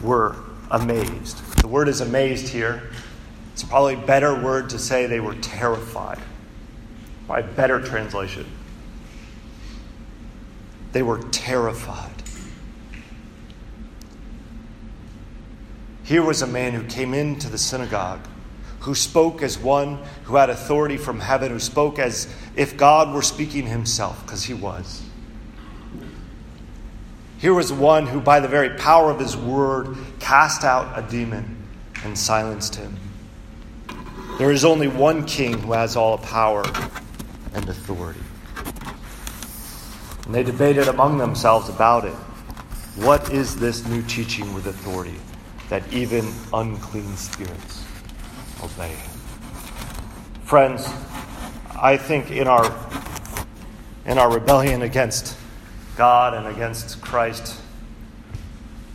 were 0.03 0.35
amazed. 0.71 1.38
The 1.60 1.67
word 1.67 1.88
is 1.88 2.02
amazed 2.02 2.48
here. 2.48 2.89
It's 3.54 3.63
probably 3.63 3.95
a 3.95 4.06
better 4.06 4.34
word 4.34 4.69
to 4.72 4.80
say 4.80 5.06
they 5.06 5.19
were 5.19 5.36
terrified. 5.36 6.19
By 7.28 7.41
better 7.41 7.80
translation. 7.82 8.45
They 10.93 11.04
were 11.04 11.19
terrified. 11.32 12.24
Here 16.04 16.24
was 16.24 16.41
a 16.41 16.48
man 16.48 16.74
who 16.74 16.84
came 16.86 17.13
into 17.13 17.50
the 17.50 17.58
synagogue, 17.60 18.22
who 18.80 18.95
spoke 18.95 19.43
as 19.43 19.60
one 19.60 20.00
who 20.24 20.38
had 20.38 20.50
authority 20.50 20.98
from 20.98 21.19
heaven, 21.19 21.52
who 21.52 21.60
spoke 21.60 22.00
as 22.00 22.34
if 22.56 22.78
God 22.78 23.13
were 23.13 23.22
speaking 23.22 23.67
himself, 23.67 24.26
because 24.26 24.43
he 24.43 24.56
was. 24.56 25.04
Here 27.39 27.54
was 27.54 27.73
one 27.73 28.06
who, 28.06 28.21
by 28.21 28.39
the 28.39 28.47
very 28.47 28.78
power 28.78 29.10
of 29.10 29.19
his 29.19 29.36
word, 29.36 29.97
cast 30.19 30.63
out 30.63 30.97
a 30.97 31.10
demon 31.10 31.63
and 32.04 32.17
silenced 32.17 32.75
him. 32.75 32.97
There 34.38 34.52
is 34.52 34.63
only 34.63 34.88
one 34.88 35.25
king 35.25 35.58
who 35.60 35.73
has 35.73 35.95
all 35.95 36.17
power 36.17 36.63
and 37.54 37.67
authority. 37.67 38.21
And 40.25 40.36
they 40.36 40.43
debated 40.43 40.88
among 40.88 41.17
themselves 41.17 41.69
about 41.69 42.06
it. 42.06 42.15
What 43.04 43.32
is 43.32 43.56
this 43.56 43.86
new 43.88 44.02
teaching 44.04 44.54
with 44.54 44.67
authority? 44.67 45.19
that 45.69 45.84
even 45.93 46.28
unclean 46.52 47.15
spirits 47.15 47.86
obey. 48.63 48.95
Friends, 50.43 50.91
I 51.80 51.95
think 51.95 52.32
in 52.32 52.47
our 52.47 52.75
in 54.06 54.17
our 54.17 54.32
rebellion 54.32 54.82
against 54.82 55.38
God 55.99 56.33
and 56.33 56.47
against 56.47 57.01
Christ, 57.01 57.59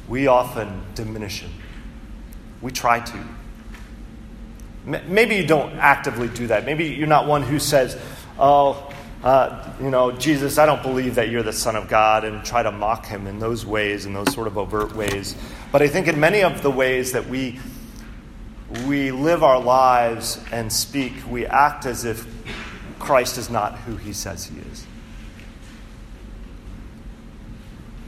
we 0.08 0.26
often 0.26 0.82
diminish 0.94 1.40
Him. 1.40 1.50
We 2.62 2.72
try 2.72 3.00
to. 3.00 3.24
Maybe 4.86 5.36
you 5.36 5.46
don't 5.46 5.74
actively 5.74 6.28
do 6.28 6.46
that. 6.46 6.64
Maybe 6.64 6.86
you're 6.86 7.06
not 7.06 7.26
one 7.26 7.42
who 7.42 7.58
says, 7.58 8.00
Oh, 8.38 8.90
uh, 9.22 9.70
you 9.82 9.90
know, 9.90 10.12
Jesus, 10.12 10.56
I 10.56 10.64
don't 10.64 10.82
believe 10.82 11.16
that 11.16 11.28
you're 11.28 11.42
the 11.42 11.52
Son 11.52 11.76
of 11.76 11.88
God, 11.88 12.24
and 12.24 12.42
try 12.42 12.62
to 12.62 12.72
mock 12.72 13.04
him 13.04 13.26
in 13.26 13.38
those 13.38 13.66
ways, 13.66 14.06
in 14.06 14.14
those 14.14 14.32
sort 14.32 14.46
of 14.46 14.56
overt 14.56 14.96
ways. 14.96 15.36
But 15.72 15.82
I 15.82 15.88
think 15.88 16.08
in 16.08 16.18
many 16.18 16.42
of 16.42 16.62
the 16.62 16.70
ways 16.70 17.12
that 17.12 17.28
we, 17.28 17.60
we 18.86 19.10
live 19.10 19.44
our 19.44 19.60
lives 19.60 20.42
and 20.52 20.72
speak, 20.72 21.12
we 21.28 21.44
act 21.44 21.84
as 21.84 22.06
if 22.06 22.26
Christ 22.98 23.36
is 23.36 23.50
not 23.50 23.76
who 23.80 23.96
he 23.96 24.14
says 24.14 24.46
he 24.46 24.58
is. 24.70 24.86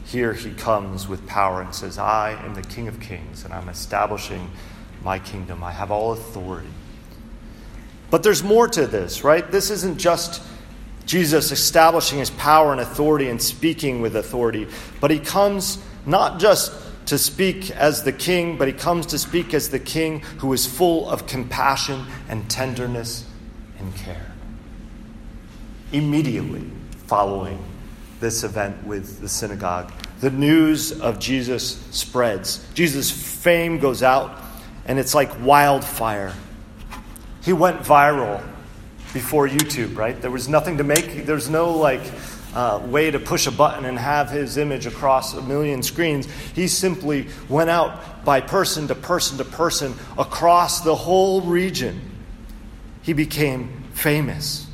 Here 0.07 0.33
he 0.33 0.53
comes 0.53 1.09
with 1.09 1.27
power 1.27 1.61
and 1.61 1.75
says, 1.75 1.99
I 1.99 2.33
am 2.45 2.55
the 2.55 2.63
King 2.63 2.87
of 2.87 3.01
Kings, 3.01 3.45
and 3.45 3.53
I'm 3.53 3.69
establishing 3.69 4.51
my 5.03 5.19
kingdom. 5.19 5.65
I 5.65 5.73
have 5.73 5.91
all 5.91 6.13
authority. 6.13 6.69
But 8.09 8.23
there's 8.23 8.43
more 8.43 8.69
to 8.69 8.87
this, 8.87 9.25
right? 9.25 9.51
This 9.51 9.71
isn't 9.71 9.99
just 9.99 10.43
Jesus 11.07 11.51
establishing 11.51 12.21
his 12.21 12.31
power 12.31 12.71
and 12.71 12.81
authority 12.81 13.29
and 13.29 13.43
speaking 13.43 14.01
with 14.01 14.15
authority, 14.15 14.69
but 15.01 15.11
he 15.11 15.19
comes 15.19 15.83
not 16.07 16.39
just 16.39 16.73
to 17.07 17.19
speak 17.19 17.71
as 17.73 18.05
the 18.05 18.13
king, 18.13 18.57
but 18.57 18.69
he 18.69 18.75
comes 18.75 19.07
to 19.07 19.19
speak 19.19 19.55
as 19.55 19.71
the 19.71 19.79
king 19.79 20.21
who 20.39 20.53
is 20.53 20.67
full 20.67 21.09
of 21.09 21.27
compassion 21.27 22.05
and 22.29 22.49
tenderness 22.49 23.25
and 23.79 23.95
care. 23.97 24.33
Immediately 25.93 26.71
following 27.07 27.63
this 28.21 28.45
event 28.45 28.87
with 28.87 29.21
the 29.21 29.29
synagogue, 29.29 29.93
the 30.21 30.31
news 30.31 31.01
of 31.01 31.19
Jesus 31.19 31.79
spreads. 31.91 32.67
Jesus' 32.75 33.11
fame 33.11 33.79
goes 33.79 34.03
out, 34.03 34.41
and 34.87 34.99
it's 34.99 35.15
like 35.15 35.31
wildfire. 35.41 36.33
He 37.43 37.53
went 37.53 37.81
viral 37.81 38.43
before 39.13 39.49
YouTube, 39.49 39.97
right? 39.97 40.21
There 40.21 40.31
was 40.31 40.49
nothing 40.49 40.79
to 40.79 40.85
make, 40.85 41.27
there's 41.27 41.49
no 41.49 41.77
like 41.77 42.03
uh, 42.55 42.81
way 42.87 43.11
to 43.11 43.19
push 43.19 43.47
a 43.47 43.51
button 43.51 43.85
and 43.85 43.99
have 43.99 44.31
his 44.31 44.57
image 44.57 44.87
across 44.87 45.35
a 45.35 45.43
million 45.43 45.83
screens. 45.83 46.27
He 46.55 46.69
simply 46.69 47.29
went 47.49 47.69
out 47.69 48.25
by 48.25 48.41
person 48.41 48.89
to 48.89 48.95
person 48.95 49.37
to 49.39 49.45
person 49.45 49.95
across 50.19 50.81
the 50.81 50.95
whole 50.95 51.43
region. 51.43 52.01
He 53.03 53.13
became 53.13 53.85
famous. 53.93 54.66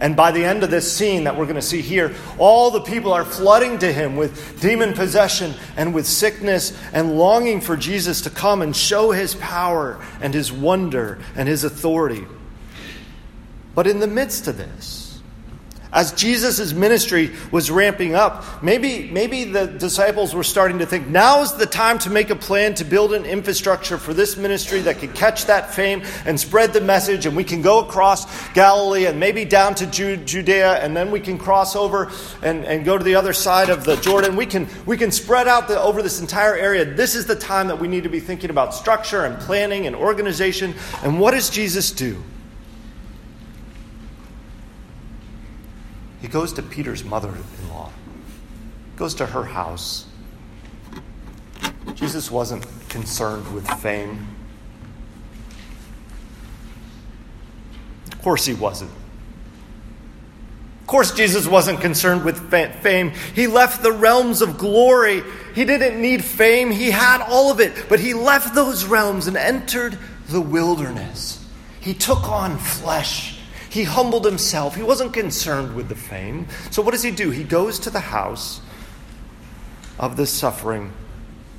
And 0.00 0.16
by 0.16 0.32
the 0.32 0.44
end 0.44 0.64
of 0.64 0.70
this 0.70 0.92
scene 0.92 1.24
that 1.24 1.36
we're 1.36 1.44
going 1.44 1.54
to 1.54 1.62
see 1.62 1.80
here, 1.80 2.14
all 2.36 2.70
the 2.70 2.80
people 2.80 3.12
are 3.12 3.24
flooding 3.24 3.78
to 3.78 3.92
him 3.92 4.16
with 4.16 4.60
demon 4.60 4.92
possession 4.92 5.54
and 5.76 5.94
with 5.94 6.06
sickness 6.06 6.76
and 6.92 7.16
longing 7.16 7.60
for 7.60 7.76
Jesus 7.76 8.22
to 8.22 8.30
come 8.30 8.60
and 8.60 8.74
show 8.74 9.12
his 9.12 9.36
power 9.36 10.04
and 10.20 10.34
his 10.34 10.50
wonder 10.52 11.20
and 11.36 11.48
his 11.48 11.62
authority. 11.62 12.26
But 13.74 13.86
in 13.86 14.00
the 14.00 14.08
midst 14.08 14.48
of 14.48 14.56
this, 14.56 15.03
as 15.94 16.12
Jesus' 16.12 16.72
ministry 16.72 17.30
was 17.52 17.70
ramping 17.70 18.16
up, 18.16 18.62
maybe, 18.62 19.08
maybe 19.10 19.44
the 19.44 19.66
disciples 19.66 20.34
were 20.34 20.42
starting 20.42 20.80
to 20.80 20.86
think 20.86 21.06
now 21.06 21.42
is 21.42 21.52
the 21.52 21.66
time 21.66 22.00
to 22.00 22.10
make 22.10 22.30
a 22.30 22.36
plan 22.36 22.74
to 22.74 22.84
build 22.84 23.14
an 23.14 23.24
infrastructure 23.24 23.96
for 23.96 24.12
this 24.12 24.36
ministry 24.36 24.80
that 24.80 24.98
could 24.98 25.14
catch 25.14 25.46
that 25.46 25.72
fame 25.72 26.02
and 26.26 26.38
spread 26.38 26.72
the 26.72 26.80
message, 26.80 27.26
and 27.26 27.36
we 27.36 27.44
can 27.44 27.62
go 27.62 27.78
across 27.78 28.26
Galilee 28.50 29.06
and 29.06 29.20
maybe 29.20 29.44
down 29.44 29.76
to 29.76 29.86
Judea, 29.86 30.74
and 30.82 30.96
then 30.96 31.12
we 31.12 31.20
can 31.20 31.38
cross 31.38 31.76
over 31.76 32.10
and, 32.42 32.64
and 32.64 32.84
go 32.84 32.98
to 32.98 33.04
the 33.04 33.14
other 33.14 33.32
side 33.32 33.70
of 33.70 33.84
the 33.84 33.94
Jordan. 33.96 34.34
We 34.34 34.46
can, 34.46 34.66
we 34.86 34.96
can 34.96 35.12
spread 35.12 35.46
out 35.46 35.68
the, 35.68 35.80
over 35.80 36.02
this 36.02 36.20
entire 36.20 36.56
area. 36.56 36.84
This 36.84 37.14
is 37.14 37.26
the 37.26 37.36
time 37.36 37.68
that 37.68 37.78
we 37.78 37.86
need 37.86 38.02
to 38.02 38.08
be 38.08 38.20
thinking 38.20 38.50
about 38.50 38.74
structure 38.74 39.24
and 39.24 39.38
planning 39.38 39.86
and 39.86 39.94
organization. 39.94 40.74
And 41.04 41.20
what 41.20 41.30
does 41.30 41.50
Jesus 41.50 41.92
do? 41.92 42.20
He 46.24 46.30
goes 46.30 46.54
to 46.54 46.62
Peter's 46.62 47.04
mother 47.04 47.28
in 47.28 47.68
law, 47.68 47.90
goes 48.96 49.14
to 49.16 49.26
her 49.26 49.44
house. 49.44 50.06
Jesus 51.92 52.30
wasn't 52.30 52.66
concerned 52.88 53.54
with 53.54 53.68
fame. 53.68 54.26
Of 58.10 58.22
course, 58.22 58.46
he 58.46 58.54
wasn't. 58.54 58.90
Of 60.80 60.86
course, 60.86 61.12
Jesus 61.12 61.46
wasn't 61.46 61.82
concerned 61.82 62.24
with 62.24 62.50
fame. 62.50 63.10
He 63.34 63.46
left 63.46 63.82
the 63.82 63.92
realms 63.92 64.40
of 64.40 64.56
glory. 64.56 65.22
He 65.54 65.66
didn't 65.66 66.00
need 66.00 66.24
fame, 66.24 66.70
he 66.70 66.90
had 66.90 67.20
all 67.20 67.50
of 67.50 67.60
it. 67.60 67.84
But 67.90 68.00
he 68.00 68.14
left 68.14 68.54
those 68.54 68.86
realms 68.86 69.26
and 69.26 69.36
entered 69.36 69.98
the 70.28 70.40
wilderness. 70.40 71.46
He 71.80 71.92
took 71.92 72.26
on 72.30 72.56
flesh. 72.56 73.33
He 73.74 73.82
humbled 73.82 74.24
himself. 74.24 74.76
He 74.76 74.84
wasn't 74.84 75.12
concerned 75.12 75.74
with 75.74 75.88
the 75.88 75.96
fame. 75.96 76.46
So, 76.70 76.80
what 76.80 76.92
does 76.92 77.02
he 77.02 77.10
do? 77.10 77.30
He 77.30 77.42
goes 77.42 77.80
to 77.80 77.90
the 77.90 77.98
house 77.98 78.60
of 79.98 80.16
the 80.16 80.26
suffering 80.26 80.92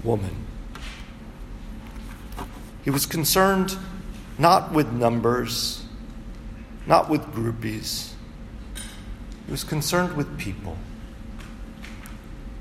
woman. 0.02 0.34
He 2.86 2.90
was 2.90 3.06
concerned 3.06 3.76
not 4.40 4.72
with 4.72 4.94
numbers, 4.94 5.84
not 6.88 7.10
with 7.10 7.22
groupies. 7.34 8.14
He 9.46 9.52
was 9.52 9.66
concerned 9.66 10.16
with 10.16 10.40
people. 10.40 10.78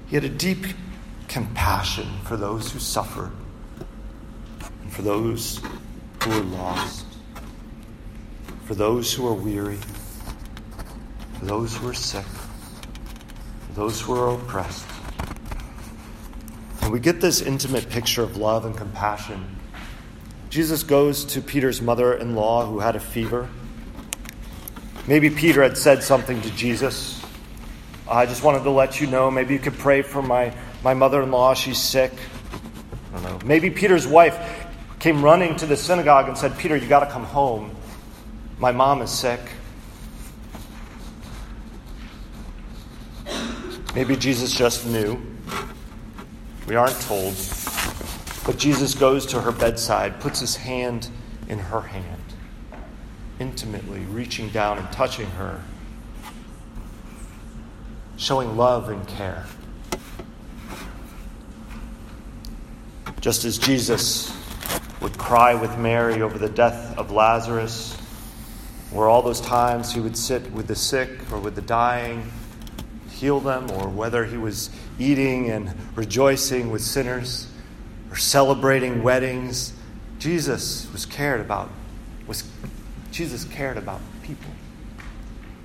He 0.09 0.17
had 0.17 0.25
a 0.25 0.29
deep 0.29 0.67
compassion 1.29 2.09
for 2.25 2.37
those 2.37 2.73
who 2.73 2.81
suffered 2.81 3.31
and 4.83 4.93
for 4.93 5.03
those 5.03 5.61
who 6.25 6.31
were 6.31 6.41
lost 6.41 7.14
for 8.65 8.75
those 8.75 9.13
who 9.13 9.27
are 9.29 9.35
weary, 9.35 9.79
for 11.39 11.45
those 11.45 11.77
who 11.77 11.89
are 11.89 11.95
sick, 11.95 12.25
for 13.67 13.73
those 13.75 14.01
who 14.01 14.15
are 14.15 14.35
oppressed. 14.35 14.87
And 16.81 16.91
we 16.91 16.99
get 16.99 17.21
this 17.21 17.43
intimate 17.43 17.91
picture 17.91 18.23
of 18.23 18.37
love 18.37 18.65
and 18.65 18.77
compassion. 18.77 19.57
Jesus 20.49 20.83
goes 20.83 21.25
to 21.27 21.43
Peter's 21.43 21.83
mother 21.83 22.15
in 22.15 22.35
law 22.35 22.65
who 22.65 22.79
had 22.79 22.97
a 22.97 23.01
fever. 23.01 23.49
Maybe 25.07 25.29
Peter 25.29 25.63
had 25.63 25.77
said 25.77 26.03
something 26.03 26.41
to 26.41 26.51
Jesus. 26.53 27.23
I 28.09 28.25
just 28.25 28.43
wanted 28.43 28.63
to 28.65 28.71
let 28.71 29.01
you 29.01 29.07
know. 29.07 29.31
Maybe 29.31 29.53
you 29.53 29.61
could 29.61 29.79
pray 29.79 30.01
for 30.01 30.23
my, 30.23 30.55
my 30.83 30.95
mother 30.95 31.23
in 31.23 31.31
law. 31.31 31.53
She's 31.53 31.79
sick. 31.79 32.13
I 33.13 33.21
don't 33.21 33.23
know. 33.25 33.47
Maybe 33.47 33.69
Peter's 33.69 34.07
wife 34.07 34.67
came 35.01 35.23
running 35.23 35.57
to 35.57 35.67
the 35.67 35.77
synagogue 35.77 36.29
and 36.29 36.39
said, 36.39 36.57
Peter, 36.57 36.77
you 36.77 36.89
got 36.89 37.01
to 37.01 37.11
come 37.11 37.25
home. 37.25 37.75
My 38.59 38.73
mom 38.73 39.03
is 39.03 39.11
sick. 39.11 39.41
Maybe 43.95 44.17
Jesus 44.17 44.57
just 44.57 44.87
knew. 44.87 45.21
We 46.67 46.77
aren't 46.77 47.01
told. 47.03 47.35
But 48.47 48.59
Jesus 48.59 48.95
goes 48.95 49.27
to 49.27 49.41
her 49.41 49.53
bedside, 49.53 50.21
puts 50.21 50.41
his 50.41 50.57
hand 50.57 51.09
in 51.49 51.59
her 51.59 51.81
hand, 51.81 52.21
intimately 53.39 54.01
reaching 54.01 54.49
down 54.51 54.79
and 54.79 54.91
touching 54.93 55.27
her, 55.33 55.61
showing 58.17 58.57
love 58.57 58.89
and 58.89 59.07
care. 59.09 59.47
Just 63.21 63.45
as 63.45 63.59
Jesus 63.59 64.37
would 65.01 65.17
cry 65.17 65.55
with 65.55 65.79
Mary 65.79 66.21
over 66.21 66.39
the 66.39 66.49
death 66.49 66.97
of 66.99 67.11
Lazarus, 67.11 67.97
or 68.95 69.09
all 69.09 69.23
those 69.23 69.41
times 69.41 69.93
he 69.93 70.01
would 70.01 70.17
sit 70.17 70.51
with 70.53 70.69
the 70.69 70.77
sick 70.77 71.11
or 71.33 71.39
with 71.39 71.55
the 71.57 71.63
dying, 71.63 72.31
heal 73.11 73.41
them, 73.41 73.71
or 73.73 73.89
whether 73.89 74.25
he 74.25 74.37
was 74.37 74.71
eating 74.99 75.51
and 75.51 75.75
rejoicing 75.97 76.71
with 76.71 76.83
sinners 76.83 77.49
or 78.11 78.17
celebrating 78.17 79.03
weddings. 79.03 79.73
Jesus 80.19 80.91
was 80.93 81.05
cared 81.05 81.41
about. 81.41 81.71
Was 82.27 82.45
Jesus 83.11 83.45
cared 83.45 83.77
about 83.77 84.01
people. 84.23 84.51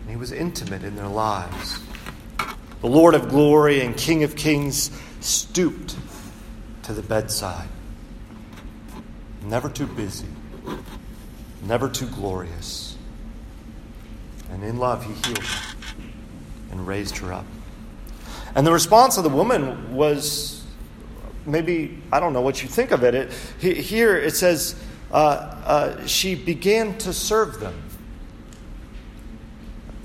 And 0.01 0.09
he 0.09 0.15
was 0.15 0.31
intimate 0.31 0.83
in 0.83 0.95
their 0.95 1.07
lives. 1.07 1.79
The 2.81 2.87
Lord 2.87 3.13
of 3.13 3.29
glory 3.29 3.81
and 3.81 3.95
King 3.97 4.23
of 4.23 4.35
kings 4.35 4.89
stooped 5.19 5.95
to 6.83 6.93
the 6.93 7.01
bedside. 7.01 7.67
Never 9.43 9.69
too 9.69 9.87
busy, 9.87 10.27
never 11.63 11.89
too 11.89 12.07
glorious. 12.07 12.88
And 14.51 14.63
in 14.63 14.77
love, 14.77 15.05
he 15.05 15.13
healed 15.13 15.43
her 15.43 15.75
and 16.71 16.87
raised 16.87 17.17
her 17.17 17.33
up. 17.33 17.45
And 18.55 18.65
the 18.65 18.71
response 18.71 19.17
of 19.17 19.23
the 19.23 19.29
woman 19.29 19.95
was 19.95 20.65
maybe, 21.45 22.01
I 22.11 22.19
don't 22.19 22.33
know 22.33 22.41
what 22.41 22.61
you 22.61 22.67
think 22.67 22.91
of 22.91 23.03
it. 23.03 23.15
it 23.15 23.31
here 23.61 24.17
it 24.17 24.35
says, 24.35 24.75
uh, 25.11 25.15
uh, 25.15 26.05
she 26.05 26.35
began 26.35 26.97
to 26.99 27.13
serve 27.13 27.59
them. 27.59 27.73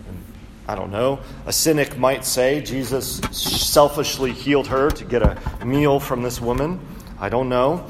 And 0.07 0.25
I 0.69 0.75
don't 0.75 0.91
know. 0.91 1.21
A 1.47 1.53
cynic 1.53 1.99
might 1.99 2.25
say 2.25 2.61
Jesus 2.61 3.19
selfishly 3.31 4.33
healed 4.33 4.67
her 4.69 4.91
to 4.91 5.05
get 5.05 5.23
a 5.23 5.65
meal 5.65 6.01
from 6.01 6.23
this 6.23 6.41
woman. 6.41 6.81
I 7.19 7.29
don't 7.29 7.49
know. 7.49 7.89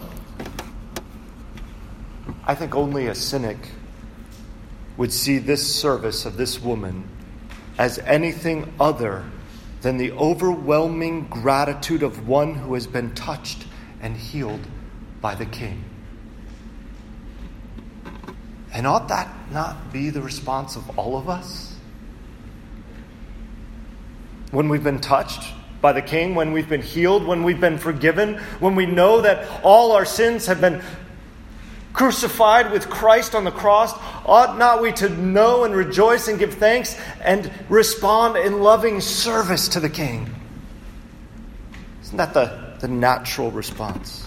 I 2.47 2.55
think 2.55 2.75
only 2.75 3.07
a 3.07 3.15
cynic 3.15 3.59
would 4.97 5.13
see 5.13 5.39
this 5.39 5.75
service 5.75 6.25
of 6.25 6.37
this 6.37 6.61
woman 6.61 7.09
as 7.79 7.99
anything 8.01 8.73
other 8.79 9.25
than 9.83 9.97
the 9.97 10.13
overwhelming 10.13 11.27
gratitude 11.29 12.03
of 12.03 12.29
one 12.29 12.55
who 12.55 12.75
has 12.75 12.87
been 12.87 13.15
touched 13.15 13.67
and 14.01 14.17
healed 14.17 14.61
by 15.21 15.35
the 15.35 15.47
King. 15.47 15.85
And 18.73 18.87
ought 18.87 19.09
that 19.09 19.29
not 19.53 19.93
be 19.93 20.11
the 20.11 20.23
response 20.23 20.77
of 20.77 20.99
all 20.99 21.17
of 21.17 21.29
us? 21.29 21.77
When 24.51 24.69
we've 24.69 24.83
been 24.83 25.01
touched 25.01 25.53
by 25.81 25.93
the 25.93 26.03
King, 26.03 26.35
when 26.35 26.53
we've 26.53 26.69
been 26.69 26.83
healed, 26.83 27.27
when 27.27 27.43
we've 27.43 27.61
been 27.61 27.79
forgiven, 27.79 28.39
when 28.61 28.75
we 28.75 28.87
know 28.87 29.21
that 29.21 29.47
all 29.63 29.93
our 29.93 30.05
sins 30.05 30.47
have 30.47 30.61
been 30.61 30.83
crucified 31.95 32.73
with 32.73 32.91
Christ 32.91 33.35
on 33.35 33.45
the 33.45 33.51
cross, 33.51 33.95
ought 34.27 34.59
not 34.59 34.83
we 34.83 34.93
to 34.93 35.09
know 35.09 35.65
and 35.65 35.75
rejoice 35.75 36.29
and 36.29 36.39
give 36.39 36.55
thanks 36.55 37.01
and 37.23 37.51
respond 37.71 38.37
in 38.37 38.61
loving 38.61 39.01
service 39.01 39.69
to 39.69 39.81
the 39.81 39.89
King? 39.89 40.29
Isn't 42.03 42.19
that 42.19 42.35
the, 42.35 42.77
the 42.81 42.89
natural 42.89 43.51
response? 43.51 44.27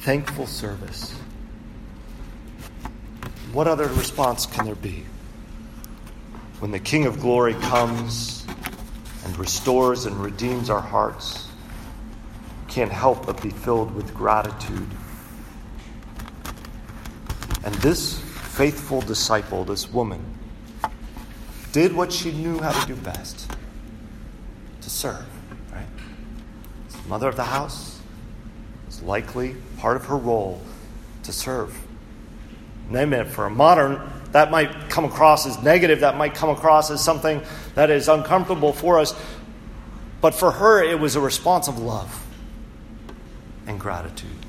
Thankful 0.00 0.46
service. 0.46 1.12
What 3.52 3.66
other 3.66 3.88
response 3.88 4.46
can 4.46 4.64
there 4.64 4.74
be? 4.74 5.04
When 6.60 6.70
the 6.70 6.78
King 6.78 7.06
of 7.06 7.20
glory 7.20 7.54
comes 7.54 8.46
and 9.24 9.36
restores 9.36 10.06
and 10.06 10.16
redeems 10.16 10.70
our 10.70 10.80
hearts, 10.80 11.48
can't 12.68 12.92
help 12.92 13.26
but 13.26 13.42
be 13.42 13.50
filled 13.50 13.94
with 13.94 14.14
gratitude 14.14 14.88
and 17.64 17.74
this 17.76 18.18
faithful 18.18 19.00
disciple, 19.00 19.64
this 19.64 19.90
woman, 19.90 20.22
did 21.72 21.94
what 21.94 22.12
she 22.12 22.32
knew 22.32 22.60
how 22.60 22.72
to 22.72 22.86
do 22.86 22.96
best 22.96 23.50
to 24.80 24.90
serve, 24.90 25.24
right? 25.72 25.86
As 26.88 26.94
the 27.00 27.08
mother 27.08 27.28
of 27.28 27.36
the 27.36 27.44
house, 27.44 28.00
it's 28.86 29.02
likely 29.02 29.56
part 29.78 29.96
of 29.96 30.04
her 30.06 30.16
role 30.16 30.60
to 31.22 31.32
serve. 31.32 31.78
And 32.90 33.28
for 33.28 33.46
a 33.46 33.50
modern, 33.50 34.00
that 34.32 34.50
might 34.50 34.90
come 34.90 35.04
across 35.04 35.46
as 35.46 35.62
negative, 35.62 36.00
that 36.00 36.16
might 36.16 36.34
come 36.34 36.50
across 36.50 36.90
as 36.90 37.02
something 37.02 37.40
that 37.74 37.90
is 37.90 38.08
uncomfortable 38.08 38.72
for 38.72 38.98
us. 38.98 39.14
But 40.20 40.34
for 40.34 40.50
her, 40.50 40.82
it 40.82 41.00
was 41.00 41.16
a 41.16 41.20
response 41.20 41.68
of 41.68 41.78
love 41.78 42.26
and 43.66 43.80
gratitude. 43.80 44.41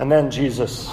And 0.00 0.10
then 0.10 0.30
Jesus 0.30 0.90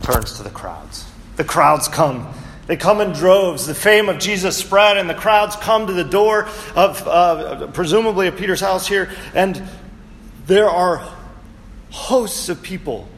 turns 0.00 0.38
to 0.38 0.42
the 0.42 0.50
crowds. 0.50 1.04
The 1.36 1.44
crowds 1.44 1.88
come. 1.88 2.26
They 2.66 2.78
come 2.78 3.02
in 3.02 3.12
droves. 3.12 3.66
The 3.66 3.74
fame 3.74 4.08
of 4.08 4.18
Jesus 4.18 4.56
spread, 4.56 4.96
and 4.96 5.10
the 5.10 5.14
crowds 5.14 5.56
come 5.56 5.86
to 5.88 5.92
the 5.92 6.02
door 6.02 6.48
of, 6.74 7.06
uh, 7.06 7.66
presumably, 7.68 8.28
of 8.28 8.36
Peter's 8.38 8.62
house 8.62 8.88
here. 8.88 9.10
And 9.34 9.62
there 10.46 10.70
are 10.70 11.06
hosts 11.90 12.48
of 12.48 12.62
people 12.62 13.08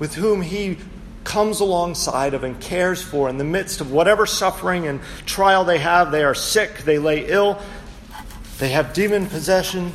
with 0.00 0.16
whom 0.16 0.42
he 0.42 0.78
comes 1.22 1.60
alongside 1.60 2.34
of 2.34 2.42
and 2.42 2.60
cares 2.60 3.00
for 3.00 3.28
in 3.28 3.38
the 3.38 3.44
midst 3.44 3.80
of 3.80 3.92
whatever 3.92 4.26
suffering 4.26 4.88
and 4.88 5.00
trial 5.26 5.64
they 5.64 5.78
have. 5.78 6.10
They 6.10 6.24
are 6.24 6.34
sick, 6.34 6.78
they 6.78 6.98
lay 6.98 7.26
ill, 7.30 7.62
they 8.58 8.70
have 8.70 8.94
demon 8.94 9.26
possession, 9.26 9.92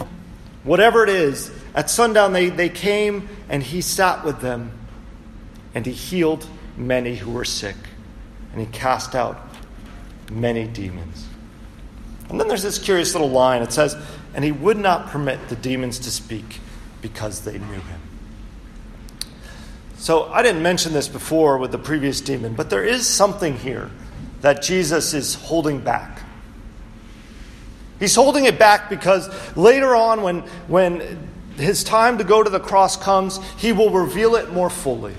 whatever 0.64 1.04
it 1.04 1.10
is, 1.10 1.52
at 1.76 1.90
sundown, 1.90 2.34
they, 2.34 2.50
they 2.50 2.70
came 2.70 3.28
and 3.50 3.64
he 3.64 3.82
sat 3.82 4.24
with 4.24 4.42
them 4.42 4.72
and 5.74 5.86
he 5.86 5.92
healed 5.92 6.48
many 6.78 7.16
who 7.16 7.32
were 7.32 7.46
sick 7.46 7.76
and 8.52 8.62
he 8.62 8.68
cast 8.68 9.16
out 9.16 9.40
many 10.32 10.68
demons. 10.68 11.28
And 12.30 12.40
then 12.40 12.48
there's 12.48 12.64
this 12.64 12.80
curious 12.80 13.14
little 13.14 13.30
line. 13.30 13.62
It 13.62 13.72
says, 13.72 13.96
And 14.34 14.44
he 14.44 14.52
would 14.52 14.78
not 14.78 15.08
permit 15.08 15.50
the 15.50 15.56
demons 15.56 16.00
to 16.00 16.12
speak 16.12 16.60
because 17.02 17.42
they 17.42 17.58
knew 17.58 17.82
him. 17.82 18.02
So 19.98 20.26
I 20.26 20.42
didn't 20.42 20.62
mention 20.64 20.94
this 20.94 21.08
before 21.08 21.58
with 21.58 21.72
the 21.72 21.78
previous 21.78 22.22
demon, 22.22 22.56
but 22.56 22.70
there 22.70 22.84
is 22.84 23.08
something 23.08 23.58
here 23.58 23.90
that 24.42 24.62
Jesus 24.62 25.14
is 25.14 25.36
holding 25.36 25.80
back. 25.80 26.22
He's 28.00 28.16
holding 28.16 28.46
it 28.46 28.60
back 28.60 28.90
because 28.90 29.30
later 29.56 29.96
on, 29.96 30.22
when, 30.22 30.40
when 30.68 31.30
his 31.58 31.84
time 31.84 32.18
to 32.18 32.24
go 32.24 32.44
to 32.44 32.50
the 32.50 32.60
cross 32.60 32.98
comes, 32.98 33.40
he 33.58 33.72
will 33.72 33.90
reveal 33.90 34.36
it 34.36 34.52
more 34.52 34.70
fully. 34.70 35.14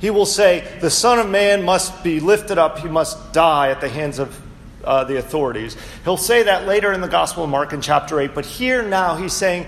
He 0.00 0.10
will 0.10 0.26
say, 0.26 0.66
The 0.80 0.90
Son 0.90 1.18
of 1.18 1.28
Man 1.28 1.64
must 1.64 2.02
be 2.02 2.20
lifted 2.20 2.58
up, 2.58 2.78
he 2.78 2.88
must 2.88 3.32
die 3.32 3.70
at 3.70 3.80
the 3.80 3.88
hands 3.88 4.18
of 4.18 4.40
uh, 4.84 5.04
the 5.04 5.18
authorities. 5.18 5.76
He'll 6.04 6.16
say 6.16 6.44
that 6.44 6.66
later 6.66 6.92
in 6.92 7.00
the 7.00 7.08
Gospel 7.08 7.44
of 7.44 7.50
Mark 7.50 7.72
in 7.72 7.80
chapter 7.80 8.18
8, 8.18 8.34
but 8.34 8.46
here 8.46 8.82
now 8.82 9.16
he's 9.16 9.34
saying, 9.34 9.66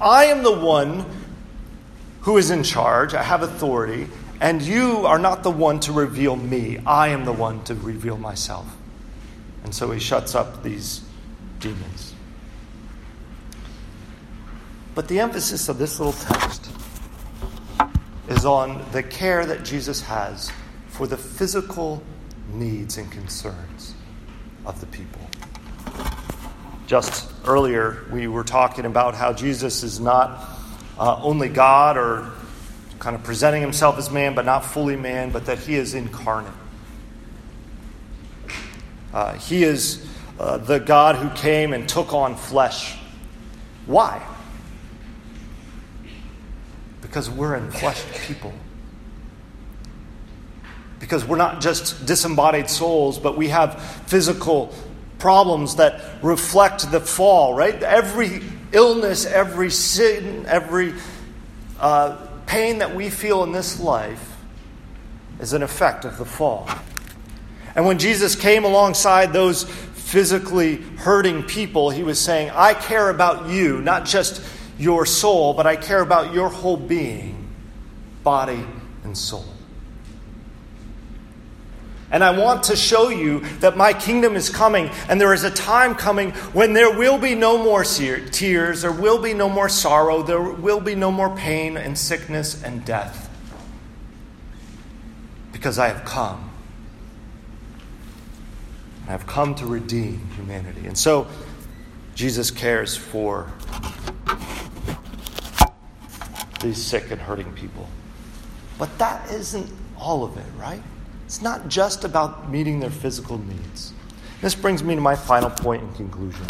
I 0.00 0.26
am 0.26 0.42
the 0.42 0.52
one 0.52 1.06
who 2.22 2.36
is 2.36 2.50
in 2.50 2.62
charge, 2.62 3.14
I 3.14 3.22
have 3.22 3.42
authority, 3.42 4.06
and 4.40 4.60
you 4.62 5.06
are 5.06 5.18
not 5.18 5.42
the 5.42 5.50
one 5.50 5.80
to 5.80 5.92
reveal 5.92 6.36
me. 6.36 6.78
I 6.86 7.08
am 7.08 7.24
the 7.24 7.32
one 7.32 7.62
to 7.64 7.74
reveal 7.74 8.16
myself. 8.16 8.66
And 9.64 9.74
so 9.74 9.90
he 9.90 10.00
shuts 10.00 10.34
up 10.34 10.62
these 10.62 11.02
demons. 11.58 12.14
But 14.94 15.08
the 15.08 15.20
emphasis 15.20 15.68
of 15.68 15.78
this 15.78 15.98
little 15.98 16.12
text 16.12 16.70
is 18.28 18.44
on 18.44 18.84
the 18.92 19.02
care 19.02 19.46
that 19.46 19.64
Jesus 19.64 20.00
has 20.02 20.50
for 20.88 21.06
the 21.06 21.16
physical 21.16 22.02
needs 22.52 22.98
and 22.98 23.10
concerns 23.10 23.94
of 24.66 24.80
the 24.80 24.86
people. 24.86 25.20
Just 26.86 27.30
earlier, 27.46 28.04
we 28.10 28.26
were 28.26 28.44
talking 28.44 28.84
about 28.84 29.14
how 29.14 29.32
Jesus 29.32 29.82
is 29.82 30.00
not 30.00 30.48
uh, 30.98 31.20
only 31.22 31.48
God 31.48 31.96
or 31.96 32.32
kind 32.98 33.16
of 33.16 33.22
presenting 33.22 33.62
himself 33.62 33.96
as 33.96 34.10
man, 34.10 34.34
but 34.34 34.44
not 34.44 34.64
fully 34.64 34.96
man, 34.96 35.30
but 35.30 35.46
that 35.46 35.58
he 35.58 35.74
is 35.74 35.94
incarnate. 35.94 36.52
Uh, 39.12 39.34
he 39.34 39.64
is 39.64 40.06
uh, 40.38 40.58
the 40.58 40.78
God 40.78 41.16
who 41.16 41.30
came 41.30 41.72
and 41.72 41.88
took 41.88 42.12
on 42.12 42.36
flesh. 42.36 42.98
Why? 43.86 44.24
Because 47.10 47.28
we're 47.28 47.56
in 47.56 47.68
enfleshed 47.68 48.24
people. 48.28 48.52
Because 51.00 51.24
we're 51.24 51.36
not 51.36 51.60
just 51.60 52.06
disembodied 52.06 52.70
souls, 52.70 53.18
but 53.18 53.36
we 53.36 53.48
have 53.48 53.82
physical 54.06 54.72
problems 55.18 55.74
that 55.76 56.22
reflect 56.22 56.88
the 56.92 57.00
fall, 57.00 57.52
right? 57.52 57.82
Every 57.82 58.42
illness, 58.70 59.26
every 59.26 59.70
sin, 59.70 60.46
every 60.46 60.94
uh, 61.80 62.16
pain 62.46 62.78
that 62.78 62.94
we 62.94 63.10
feel 63.10 63.42
in 63.42 63.50
this 63.50 63.80
life 63.80 64.36
is 65.40 65.52
an 65.52 65.64
effect 65.64 66.04
of 66.04 66.16
the 66.16 66.24
fall. 66.24 66.68
And 67.74 67.86
when 67.86 67.98
Jesus 67.98 68.36
came 68.36 68.64
alongside 68.64 69.32
those 69.32 69.64
physically 69.64 70.76
hurting 70.76 71.42
people, 71.42 71.90
he 71.90 72.04
was 72.04 72.20
saying, 72.20 72.50
I 72.54 72.74
care 72.74 73.10
about 73.10 73.48
you, 73.48 73.80
not 73.80 74.04
just 74.04 74.40
your 74.80 75.04
soul, 75.04 75.52
but 75.52 75.66
I 75.66 75.76
care 75.76 76.00
about 76.00 76.32
your 76.32 76.48
whole 76.48 76.78
being, 76.78 77.48
body 78.24 78.64
and 79.04 79.16
soul. 79.16 79.44
And 82.10 82.24
I 82.24 82.36
want 82.36 82.64
to 82.64 82.76
show 82.76 83.10
you 83.10 83.40
that 83.60 83.76
my 83.76 83.92
kingdom 83.92 84.34
is 84.34 84.48
coming, 84.48 84.90
and 85.08 85.20
there 85.20 85.32
is 85.34 85.44
a 85.44 85.50
time 85.50 85.94
coming 85.94 86.30
when 86.52 86.72
there 86.72 86.96
will 86.96 87.18
be 87.18 87.34
no 87.34 87.62
more 87.62 87.84
tears, 87.84 88.82
there 88.82 88.90
will 88.90 89.18
be 89.18 89.34
no 89.34 89.48
more 89.48 89.68
sorrow, 89.68 90.22
there 90.22 90.40
will 90.40 90.80
be 90.80 90.94
no 90.94 91.12
more 91.12 91.36
pain 91.36 91.76
and 91.76 91.96
sickness 91.96 92.60
and 92.64 92.84
death. 92.84 93.28
Because 95.52 95.78
I 95.78 95.88
have 95.88 96.04
come. 96.04 96.50
I 99.06 99.10
have 99.12 99.26
come 99.26 99.54
to 99.56 99.66
redeem 99.66 100.26
humanity. 100.36 100.86
And 100.86 100.96
so, 100.96 101.28
Jesus 102.14 102.50
cares 102.50 102.96
for 102.96 103.52
these 106.60 106.82
sick 106.82 107.10
and 107.10 107.20
hurting 107.20 107.52
people. 107.54 107.88
But 108.78 108.96
that 108.98 109.30
isn't 109.30 109.70
all 109.98 110.24
of 110.24 110.36
it, 110.36 110.46
right? 110.56 110.82
It's 111.26 111.42
not 111.42 111.68
just 111.68 112.04
about 112.04 112.50
meeting 112.50 112.80
their 112.80 112.90
physical 112.90 113.38
needs. 113.38 113.92
This 114.40 114.54
brings 114.54 114.82
me 114.82 114.94
to 114.94 115.00
my 115.00 115.16
final 115.16 115.50
point 115.50 115.82
in 115.82 115.92
conclusion. 115.92 116.46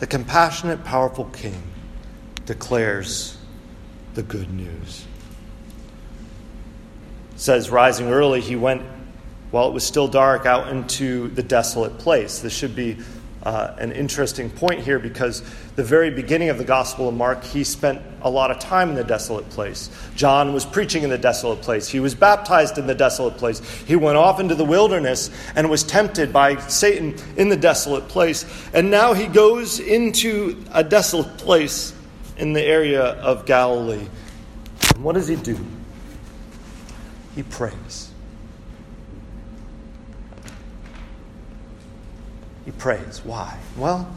The 0.00 0.06
compassionate, 0.06 0.82
powerful 0.84 1.26
king 1.26 1.62
declares 2.46 3.36
the 4.14 4.22
good 4.22 4.52
news. 4.52 5.04
It 7.32 7.40
says, 7.40 7.70
rising 7.70 8.08
early, 8.08 8.40
he 8.40 8.56
went 8.56 8.82
while 9.50 9.68
it 9.68 9.72
was 9.72 9.84
still 9.84 10.08
dark 10.08 10.46
out 10.46 10.68
into 10.68 11.28
the 11.28 11.42
desolate 11.42 11.98
place. 11.98 12.40
This 12.40 12.54
should 12.54 12.74
be 12.74 12.96
uh, 13.42 13.74
an 13.78 13.92
interesting 13.92 14.50
point 14.50 14.80
here 14.80 14.98
because 14.98 15.42
the 15.74 15.82
very 15.82 16.10
beginning 16.10 16.48
of 16.48 16.58
the 16.58 16.64
Gospel 16.64 17.08
of 17.08 17.14
Mark, 17.14 17.42
he 17.42 17.64
spent 17.64 18.00
a 18.22 18.30
lot 18.30 18.50
of 18.50 18.58
time 18.58 18.90
in 18.90 18.94
the 18.94 19.04
desolate 19.04 19.48
place. 19.50 19.90
John 20.14 20.52
was 20.52 20.64
preaching 20.64 21.02
in 21.02 21.10
the 21.10 21.18
desolate 21.18 21.60
place. 21.60 21.88
He 21.88 21.98
was 21.98 22.14
baptized 22.14 22.78
in 22.78 22.86
the 22.86 22.94
desolate 22.94 23.36
place. 23.36 23.60
He 23.86 23.96
went 23.96 24.16
off 24.16 24.38
into 24.38 24.54
the 24.54 24.64
wilderness 24.64 25.30
and 25.56 25.68
was 25.68 25.82
tempted 25.82 26.32
by 26.32 26.56
Satan 26.68 27.16
in 27.36 27.48
the 27.48 27.56
desolate 27.56 28.08
place. 28.08 28.46
And 28.72 28.90
now 28.90 29.12
he 29.12 29.26
goes 29.26 29.80
into 29.80 30.62
a 30.72 30.84
desolate 30.84 31.36
place 31.38 31.94
in 32.36 32.52
the 32.52 32.62
area 32.62 33.02
of 33.02 33.44
Galilee. 33.44 34.06
And 34.94 35.04
what 35.04 35.14
does 35.14 35.28
he 35.28 35.36
do? 35.36 35.58
He 37.34 37.42
prays. 37.42 38.10
He 42.64 42.70
prays. 42.70 43.20
Why? 43.24 43.58
Well, 43.76 44.10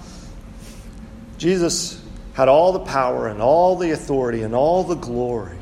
Jesus 1.37 2.01
had 2.33 2.47
all 2.47 2.73
the 2.73 2.79
power 2.79 3.27
and 3.27 3.41
all 3.41 3.75
the 3.75 3.91
authority 3.91 4.43
and 4.43 4.53
all 4.53 4.83
the 4.83 4.95
glory. 4.95 5.57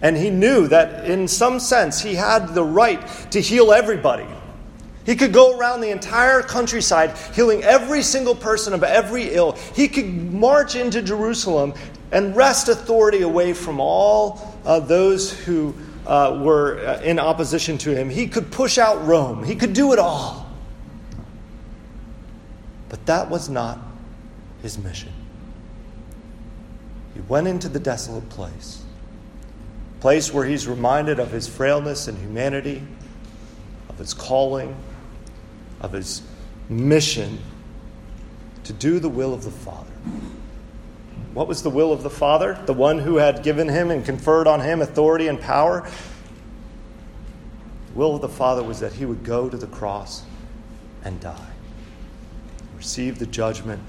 And 0.00 0.16
he 0.16 0.30
knew 0.30 0.68
that 0.68 1.06
in 1.06 1.26
some 1.26 1.58
sense 1.58 2.00
he 2.00 2.14
had 2.14 2.54
the 2.54 2.62
right 2.62 3.00
to 3.32 3.40
heal 3.40 3.72
everybody. 3.72 4.26
He 5.04 5.16
could 5.16 5.32
go 5.32 5.58
around 5.58 5.80
the 5.80 5.90
entire 5.90 6.42
countryside 6.42 7.16
healing 7.34 7.64
every 7.64 8.02
single 8.02 8.34
person 8.34 8.74
of 8.74 8.84
every 8.84 9.30
ill. 9.30 9.52
He 9.74 9.88
could 9.88 10.06
march 10.32 10.76
into 10.76 11.02
Jerusalem 11.02 11.74
and 12.12 12.36
wrest 12.36 12.68
authority 12.68 13.22
away 13.22 13.54
from 13.54 13.80
all 13.80 14.54
uh, 14.64 14.80
those 14.80 15.32
who 15.32 15.74
uh, 16.06 16.40
were 16.42 16.78
uh, 16.86 17.00
in 17.00 17.18
opposition 17.18 17.78
to 17.78 17.94
him. 17.94 18.08
He 18.08 18.26
could 18.26 18.50
push 18.50 18.78
out 18.78 19.04
Rome. 19.06 19.44
He 19.44 19.54
could 19.54 19.72
do 19.72 19.92
it 19.92 19.98
all. 19.98 20.47
But 22.88 23.04
that 23.06 23.28
was 23.28 23.48
not 23.48 23.78
his 24.62 24.78
mission. 24.78 25.12
He 27.14 27.20
went 27.22 27.48
into 27.48 27.68
the 27.68 27.80
desolate 27.80 28.28
place, 28.28 28.82
place 30.00 30.32
where 30.32 30.44
he's 30.44 30.66
reminded 30.66 31.18
of 31.18 31.30
his 31.30 31.48
frailness 31.48 32.08
and 32.08 32.18
humanity, 32.18 32.82
of 33.88 33.98
his 33.98 34.14
calling, 34.14 34.76
of 35.80 35.92
his 35.92 36.22
mission 36.68 37.38
to 38.64 38.72
do 38.72 38.98
the 38.98 39.08
will 39.08 39.34
of 39.34 39.44
the 39.44 39.50
Father. 39.50 39.90
What 41.34 41.48
was 41.48 41.62
the 41.62 41.70
will 41.70 41.92
of 41.92 42.02
the 42.02 42.10
Father? 42.10 42.58
The 42.66 42.74
one 42.74 42.98
who 42.98 43.16
had 43.16 43.42
given 43.42 43.68
him 43.68 43.90
and 43.90 44.04
conferred 44.04 44.46
on 44.46 44.60
him 44.60 44.80
authority 44.80 45.28
and 45.28 45.40
power? 45.40 45.88
The 47.88 47.98
will 47.98 48.14
of 48.14 48.22
the 48.22 48.28
Father 48.28 48.62
was 48.62 48.80
that 48.80 48.94
he 48.94 49.04
would 49.04 49.24
go 49.24 49.48
to 49.48 49.56
the 49.56 49.66
cross 49.66 50.22
and 51.04 51.20
die 51.20 51.47
receive 52.78 53.18
the 53.18 53.26
judgment 53.26 53.82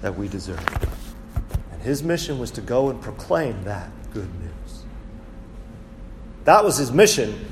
that 0.00 0.16
we 0.16 0.26
deserve. 0.26 0.66
And 1.70 1.82
his 1.82 2.02
mission 2.02 2.38
was 2.38 2.50
to 2.52 2.62
go 2.62 2.88
and 2.88 3.00
proclaim 3.00 3.62
that 3.64 3.90
good 4.12 4.28
news. 4.40 4.82
That 6.44 6.64
was 6.64 6.78
his 6.78 6.90
mission. 6.90 7.46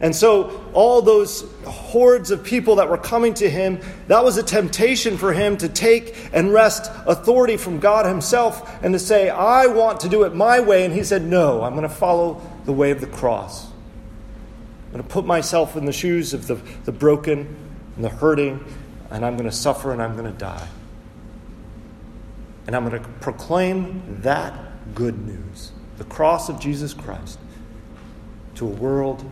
And 0.00 0.16
so, 0.16 0.64
all 0.72 1.00
those 1.00 1.44
hordes 1.64 2.32
of 2.32 2.42
people 2.42 2.76
that 2.76 2.88
were 2.88 2.98
coming 2.98 3.34
to 3.34 3.48
him, 3.48 3.78
that 4.08 4.24
was 4.24 4.36
a 4.36 4.42
temptation 4.42 5.16
for 5.16 5.32
him 5.32 5.56
to 5.58 5.68
take 5.68 6.16
and 6.32 6.52
wrest 6.52 6.90
authority 7.06 7.56
from 7.56 7.78
God 7.78 8.06
himself 8.06 8.82
and 8.82 8.92
to 8.94 8.98
say, 8.98 9.28
I 9.28 9.66
want 9.66 10.00
to 10.00 10.08
do 10.08 10.24
it 10.24 10.34
my 10.34 10.58
way. 10.58 10.84
And 10.84 10.92
he 10.92 11.04
said, 11.04 11.22
No, 11.22 11.62
I'm 11.62 11.74
going 11.74 11.88
to 11.88 11.94
follow 11.94 12.40
the 12.64 12.72
way 12.72 12.90
of 12.90 13.00
the 13.00 13.06
cross. 13.06 13.66
I'm 13.66 14.92
going 14.92 15.04
to 15.04 15.08
put 15.08 15.24
myself 15.24 15.76
in 15.76 15.84
the 15.84 15.92
shoes 15.92 16.34
of 16.34 16.48
the, 16.48 16.56
the 16.84 16.92
broken 16.92 17.56
and 17.94 18.04
the 18.04 18.08
hurting 18.08 18.64
and 19.12 19.26
I'm 19.26 19.36
going 19.36 19.48
to 19.48 19.54
suffer 19.54 19.92
and 19.92 20.02
I'm 20.02 20.16
going 20.16 20.30
to 20.32 20.38
die. 20.38 20.66
And 22.66 22.74
I'm 22.74 22.88
going 22.88 23.00
to 23.00 23.08
proclaim 23.20 24.22
that 24.22 24.94
good 24.94 25.26
news, 25.26 25.72
the 25.98 26.04
cross 26.04 26.48
of 26.48 26.58
Jesus 26.58 26.94
Christ, 26.94 27.38
to 28.54 28.66
a 28.66 28.70
world 28.70 29.24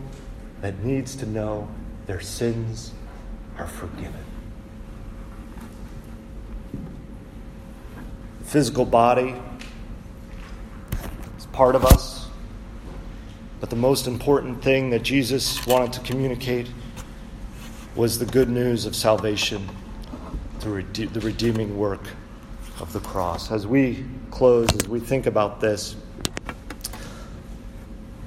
that 0.61 0.83
needs 0.83 1.15
to 1.15 1.25
know 1.25 1.67
their 2.05 2.19
sins 2.19 2.91
are 3.57 3.67
forgiven. 3.67 4.23
The 8.39 8.45
physical 8.45 8.85
body 8.85 9.33
is 11.39 11.47
part 11.47 11.75
of 11.75 11.85
us, 11.85 12.27
but 13.59 13.71
the 13.71 13.75
most 13.75 14.05
important 14.05 14.63
thing 14.63 14.91
that 14.91 15.01
Jesus 15.01 15.65
wanted 15.65 15.93
to 15.93 16.01
communicate 16.01 16.69
was 17.95 18.17
the 18.17 18.25
good 18.25 18.49
news 18.49 18.85
of 18.85 18.95
salvation 18.95 19.69
through 20.59 20.83
the 20.83 21.19
redeeming 21.19 21.77
work 21.77 22.01
of 22.79 22.93
the 22.93 22.99
cross. 23.01 23.51
As 23.51 23.67
we 23.67 24.05
close, 24.29 24.69
as 24.73 24.87
we 24.87 24.99
think 24.99 25.25
about 25.25 25.59
this, 25.59 25.95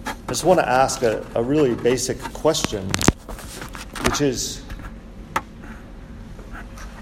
I 0.06 0.14
just 0.28 0.44
want 0.44 0.60
to 0.60 0.68
ask 0.68 1.02
a, 1.02 1.26
a 1.34 1.42
really 1.42 1.74
basic 1.74 2.20
question, 2.20 2.90
which 4.02 4.20
is 4.20 4.62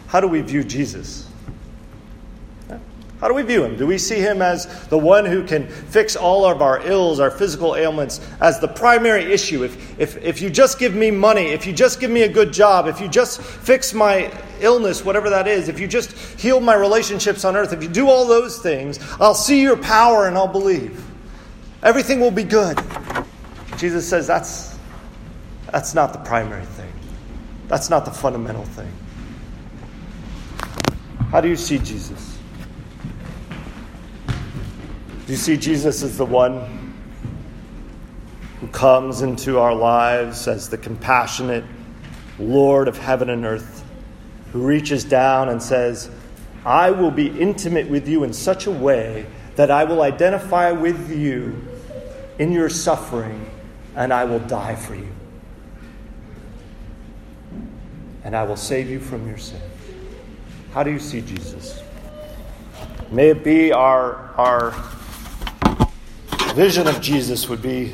how 0.07 0.21
do 0.21 0.29
we 0.29 0.41
view 0.43 0.63
Jesus? 0.63 1.29
How 3.23 3.29
do 3.29 3.35
we 3.35 3.43
view 3.43 3.63
him? 3.63 3.77
Do 3.77 3.87
we 3.87 3.99
see 3.99 4.19
him 4.19 4.43
as 4.43 4.67
the 4.89 4.99
one 4.99 5.25
who 5.25 5.47
can 5.47 5.69
fix 5.69 6.17
all 6.17 6.45
of 6.45 6.61
our 6.61 6.85
ills, 6.85 7.21
our 7.21 7.31
physical 7.31 7.77
ailments, 7.77 8.21
as 8.41 8.59
the 8.59 8.67
primary 8.67 9.33
issue? 9.33 9.63
If, 9.63 10.01
if, 10.01 10.17
if 10.17 10.43
you 10.43 10.51
just 10.51 10.77
give 10.77 10.97
me 10.97 11.13
money, 11.13 11.45
if 11.45 11.65
you 11.65 11.73
just 11.73 12.01
give 12.01 12.11
me 12.11 12.23
a 12.23 12.29
good 12.29 12.53
job, 12.53 12.89
if 12.89 13.01
you 13.01 13.07
just 13.07 13.41
fix 13.41 13.95
my 13.95 14.29
illness, 14.59 15.05
whatever 15.05 15.31
that 15.31 15.47
is, 15.47 15.69
if 15.69 15.79
you 15.79 15.87
just 15.87 16.11
heal 16.41 16.59
my 16.59 16.75
relationships 16.75 17.45
on 17.45 17.55
earth, 17.55 17.73
if 17.73 17.81
you 17.81 17.89
do 17.89 18.11
all 18.11 18.27
those 18.27 18.59
things, 18.59 18.99
I'll 19.21 19.37
see 19.37 19.63
your 19.63 19.77
power 19.77 20.27
and 20.27 20.37
I'll 20.37 20.49
believe. 20.49 21.01
Everything 21.85 22.19
will 22.19 22.33
be 22.33 22.43
good. 22.43 22.77
Jesus 23.77 24.09
says 24.09 24.27
that's, 24.27 24.77
that's 25.71 25.95
not 25.95 26.13
the 26.13 26.19
primary 26.19 26.67
thing, 26.67 26.93
that's 27.69 27.89
not 27.89 28.05
the 28.05 28.11
fundamental 28.11 28.65
thing. 28.65 28.93
How 31.31 31.41
do 31.41 31.49
you 31.49 31.55
see 31.55 31.79
Jesus? 31.79 32.33
Do 35.22 35.22
you 35.33 35.39
see 35.39 35.57
Jesus 35.57 36.03
as 36.03 36.19
the 36.19 36.27
one 36.27 36.93
who 38.61 38.67
comes 38.67 39.23
into 39.23 39.59
our 39.59 39.75
lives 39.75 40.47
as 40.47 40.69
the 40.69 40.77
compassionate 40.77 41.65
Lord 42.39 42.87
of 42.87 42.99
heaven 42.99 43.31
and 43.31 43.47
earth, 43.47 43.83
who 44.53 44.61
reaches 44.61 45.05
down 45.05 45.49
and 45.49 45.63
says, 45.63 46.11
I 46.67 46.91
will 46.91 47.11
be 47.11 47.29
intimate 47.29 47.89
with 47.89 48.07
you 48.07 48.25
in 48.25 48.35
such 48.35 48.67
a 48.67 48.71
way 48.71 49.25
that 49.57 49.71
I 49.71 49.85
will 49.85 50.03
identify 50.03 50.71
with 50.71 51.11
you 51.11 51.67
in 52.39 52.53
your 52.53 52.69
suffering 52.69 53.51
and 53.97 54.13
I 54.13 54.27
will 54.27 54.41
die 54.41 54.75
for 54.75 54.95
you. 54.95 55.09
And 58.23 58.37
I 58.37 58.43
will 58.43 58.57
save 58.57 58.91
you 58.91 59.01
from 59.01 59.27
your 59.27 59.39
sin. 59.39 59.63
How 60.75 60.83
do 60.83 60.91
you 60.91 60.99
see 60.99 61.23
Jesus? 61.23 61.81
May 63.11 63.31
it 63.31 63.43
be 63.43 63.73
our, 63.73 64.31
our 64.37 64.75
vision 66.55 66.87
of 66.87 67.01
Jesus 67.01 67.49
would 67.49 67.63
be 67.63 67.93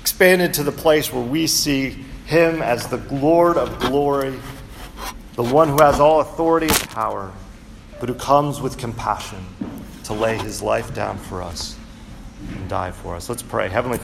expanded 0.00 0.54
to 0.54 0.62
the 0.62 0.72
place 0.72 1.12
where 1.12 1.24
we 1.24 1.46
see 1.46 1.90
him 2.26 2.62
as 2.62 2.86
the 2.86 2.98
Lord 3.14 3.56
of 3.56 3.80
glory, 3.80 4.38
the 5.34 5.42
one 5.42 5.68
who 5.68 5.82
has 5.82 5.98
all 5.98 6.20
authority 6.20 6.68
and 6.68 6.88
power, 6.90 7.32
but 7.98 8.08
who 8.08 8.14
comes 8.14 8.60
with 8.60 8.78
compassion 8.78 9.44
to 10.04 10.12
lay 10.12 10.36
his 10.36 10.62
life 10.62 10.94
down 10.94 11.18
for 11.18 11.42
us 11.42 11.76
and 12.54 12.68
die 12.68 12.90
for 12.90 13.16
us. 13.16 13.28
Let's 13.28 13.42
pray. 13.42 13.68
Heavenly 13.68 13.98